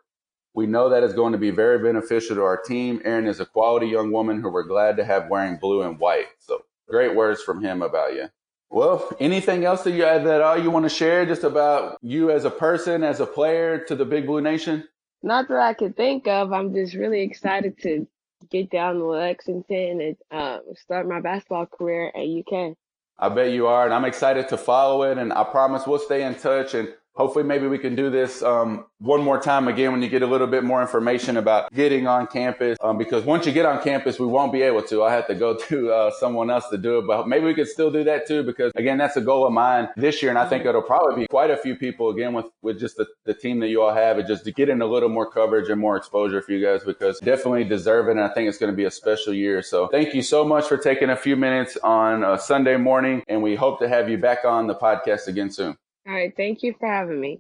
We 0.56 0.66
know 0.66 0.90
that 0.90 1.04
is 1.04 1.14
going 1.14 1.34
to 1.34 1.38
be 1.38 1.52
very 1.52 1.78
beneficial 1.78 2.36
to 2.36 2.42
our 2.42 2.60
team. 2.60 3.00
Erin 3.06 3.28
is 3.28 3.40
a 3.40 3.46
quality 3.46 3.86
young 3.86 4.12
woman 4.12 4.42
who 4.42 4.50
we're 4.50 4.64
glad 4.64 4.98
to 4.98 5.06
have 5.06 5.30
wearing 5.30 5.58
blue 5.58 5.84
and 5.84 6.00
white. 6.00 6.30
So 6.40 6.64
Great 6.90 7.16
words 7.16 7.42
from 7.42 7.64
him 7.64 7.82
about 7.82 8.14
you. 8.14 8.30
Well, 8.72 9.10
anything 9.20 9.66
else 9.66 9.84
that 9.84 9.92
you 9.92 10.02
that 10.02 10.42
all 10.42 10.58
you 10.58 10.70
want 10.70 10.86
to 10.86 10.90
share 10.90 11.26
just 11.26 11.44
about 11.44 11.98
you 12.02 12.30
as 12.32 12.46
a 12.46 12.52
person, 12.52 13.04
as 13.04 13.20
a 13.20 13.26
player 13.26 13.80
to 13.86 13.96
the 13.96 14.06
Big 14.06 14.28
Blue 14.28 14.42
Nation? 14.42 14.88
Not 15.24 15.48
that 15.48 15.60
I 15.60 15.74
can 15.74 15.94
think 15.94 16.28
of. 16.28 16.54
I'm 16.54 16.74
just 16.74 16.94
really 16.94 17.22
excited 17.22 17.78
to 17.80 18.08
get 18.50 18.70
down 18.70 18.96
to 18.96 19.06
Lexington 19.06 20.02
and 20.02 20.18
uh, 20.32 20.60
start 20.76 21.08
my 21.08 21.20
basketball 21.20 21.66
career 21.66 22.12
at 22.16 22.22
UK. 22.22 22.76
I 23.18 23.30
bet 23.30 23.52
you 23.52 23.68
are, 23.68 23.86
and 23.86 23.94
I'm 23.94 24.06
excited 24.06 24.48
to 24.50 24.58
follow 24.58 25.04
it. 25.04 25.18
And 25.18 25.34
I 25.34 25.44
promise 25.44 25.86
we'll 25.86 26.00
stay 26.00 26.24
in 26.24 26.36
touch. 26.36 26.74
And 26.74 26.94
hopefully 27.20 27.44
maybe 27.44 27.68
we 27.68 27.78
can 27.78 27.96
do 27.96 28.10
this 28.10 28.42
um, 28.42 28.86
one 29.00 29.22
more 29.22 29.40
time 29.40 29.68
again 29.68 29.92
when 29.92 30.02
you 30.02 30.08
get 30.08 30.22
a 30.22 30.26
little 30.26 30.48
bit 30.48 30.64
more 30.64 30.82
information 30.82 31.36
about 31.36 31.72
getting 31.74 32.08
on 32.08 32.26
campus. 32.26 32.78
Um, 32.82 32.98
because 32.98 33.26
once 33.26 33.46
you 33.46 33.52
get 33.52 33.66
on 33.66 33.82
campus, 33.84 34.18
we 34.20 34.26
won't 34.26 34.54
be 34.54 34.62
able 34.62 34.82
to. 34.84 35.04
I 35.04 35.12
have 35.12 35.28
to 35.28 35.36
go 35.36 35.54
to 35.68 35.92
uh, 35.92 36.12
someone 36.12 36.50
else 36.50 36.70
to 36.70 36.78
do 36.78 37.00
it, 37.00 37.08
but 37.08 37.28
maybe 37.28 37.46
we 37.46 37.54
could 37.54 37.68
still 37.68 37.92
do 37.92 38.06
that 38.06 38.26
too. 38.26 38.42
Because 38.44 38.72
again, 38.78 38.98
that's 38.98 39.18
a 39.18 39.22
goal 39.22 39.46
of 39.46 39.52
mine 39.52 39.90
this 39.98 40.22
year, 40.24 40.32
and 40.32 40.40
I 40.40 40.48
think 40.48 40.66
it'll 40.66 40.82
probably 40.82 41.24
be 41.24 41.28
quite 41.28 41.52
a 41.52 41.58
few 41.58 41.76
people 41.76 42.10
again 42.10 42.34
with 42.34 42.46
with 42.62 42.80
just 42.80 42.96
the, 42.96 43.06
the 43.26 43.34
team 43.34 43.60
that 43.60 43.68
you 43.68 43.82
all 43.82 43.94
have, 43.94 44.18
and 44.18 44.26
just 44.26 44.46
to 44.46 44.54
get 44.54 44.70
in 44.70 44.82
a 44.82 44.86
little 44.86 45.10
more 45.10 45.30
coverage 45.30 45.70
and 45.70 45.80
more 45.80 45.98
exposure 45.98 46.42
for 46.42 46.54
you 46.54 46.66
guys 46.66 46.86
because 46.86 47.20
definitely 47.20 47.66
deserve 47.66 48.08
it, 48.08 48.12
and 48.12 48.22
I 48.22 48.30
think 48.30 48.48
it's 48.48 48.58
going 48.58 48.72
to 48.72 48.78
be 48.78 48.86
a 48.86 48.92
special 48.92 49.34
year. 49.34 49.62
So 49.62 49.90
thank 49.90 50.14
you 50.14 50.22
so 50.22 50.46
much 50.46 50.68
for 50.68 50.78
taking 50.78 51.10
a 51.10 51.18
few 51.18 51.36
minutes 51.36 51.78
on 51.84 52.24
a 52.24 52.40
Sunday 52.40 52.78
morning, 52.78 53.24
and 53.28 53.44
we 53.44 53.56
hope 53.56 53.80
to 53.80 53.90
have 53.90 54.10
you 54.10 54.18
back 54.18 54.46
on 54.46 54.68
the 54.68 54.76
podcast 54.76 55.28
again 55.28 55.52
soon. 55.52 55.76
All 56.10 56.16
right. 56.16 56.36
Thank 56.36 56.64
you 56.64 56.74
for 56.80 56.88
having 56.88 57.22
me. 57.22 57.40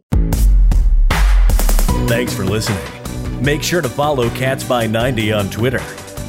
Thanks 2.07 2.35
for 2.35 2.45
listening. 2.45 3.43
Make 3.43 3.63
sure 3.63 3.81
to 3.81 3.89
follow 3.89 4.29
Cats 4.29 4.63
by 4.63 4.85
90 4.85 5.31
on 5.31 5.49
Twitter 5.49 5.81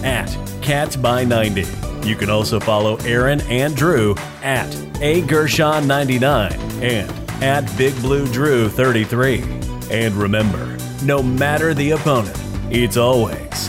at 0.03 0.35
Cats 0.63 0.97
by 0.97 1.23
90. 1.23 1.67
You 2.09 2.17
can 2.17 2.31
also 2.31 2.59
follow 2.59 2.97
Aaron 2.99 3.43
and 3.43 3.77
Drew 3.77 4.15
at 4.43 4.75
A 5.03 5.21
Gershon 5.23 5.87
99 5.87 6.53
and 6.83 7.11
at 7.43 7.77
Big 7.77 7.95
Blue 7.97 8.27
Drew 8.33 8.71
33. 8.71 9.43
And 9.91 10.15
remember, 10.15 10.79
no 11.03 11.23
matter 11.23 11.75
the 11.75 11.91
opponent, 11.91 12.41
it's 12.71 12.97
always 12.97 13.69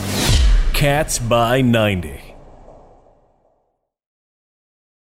Cats 0.71 1.19
by 1.19 1.59
90. 1.59 2.20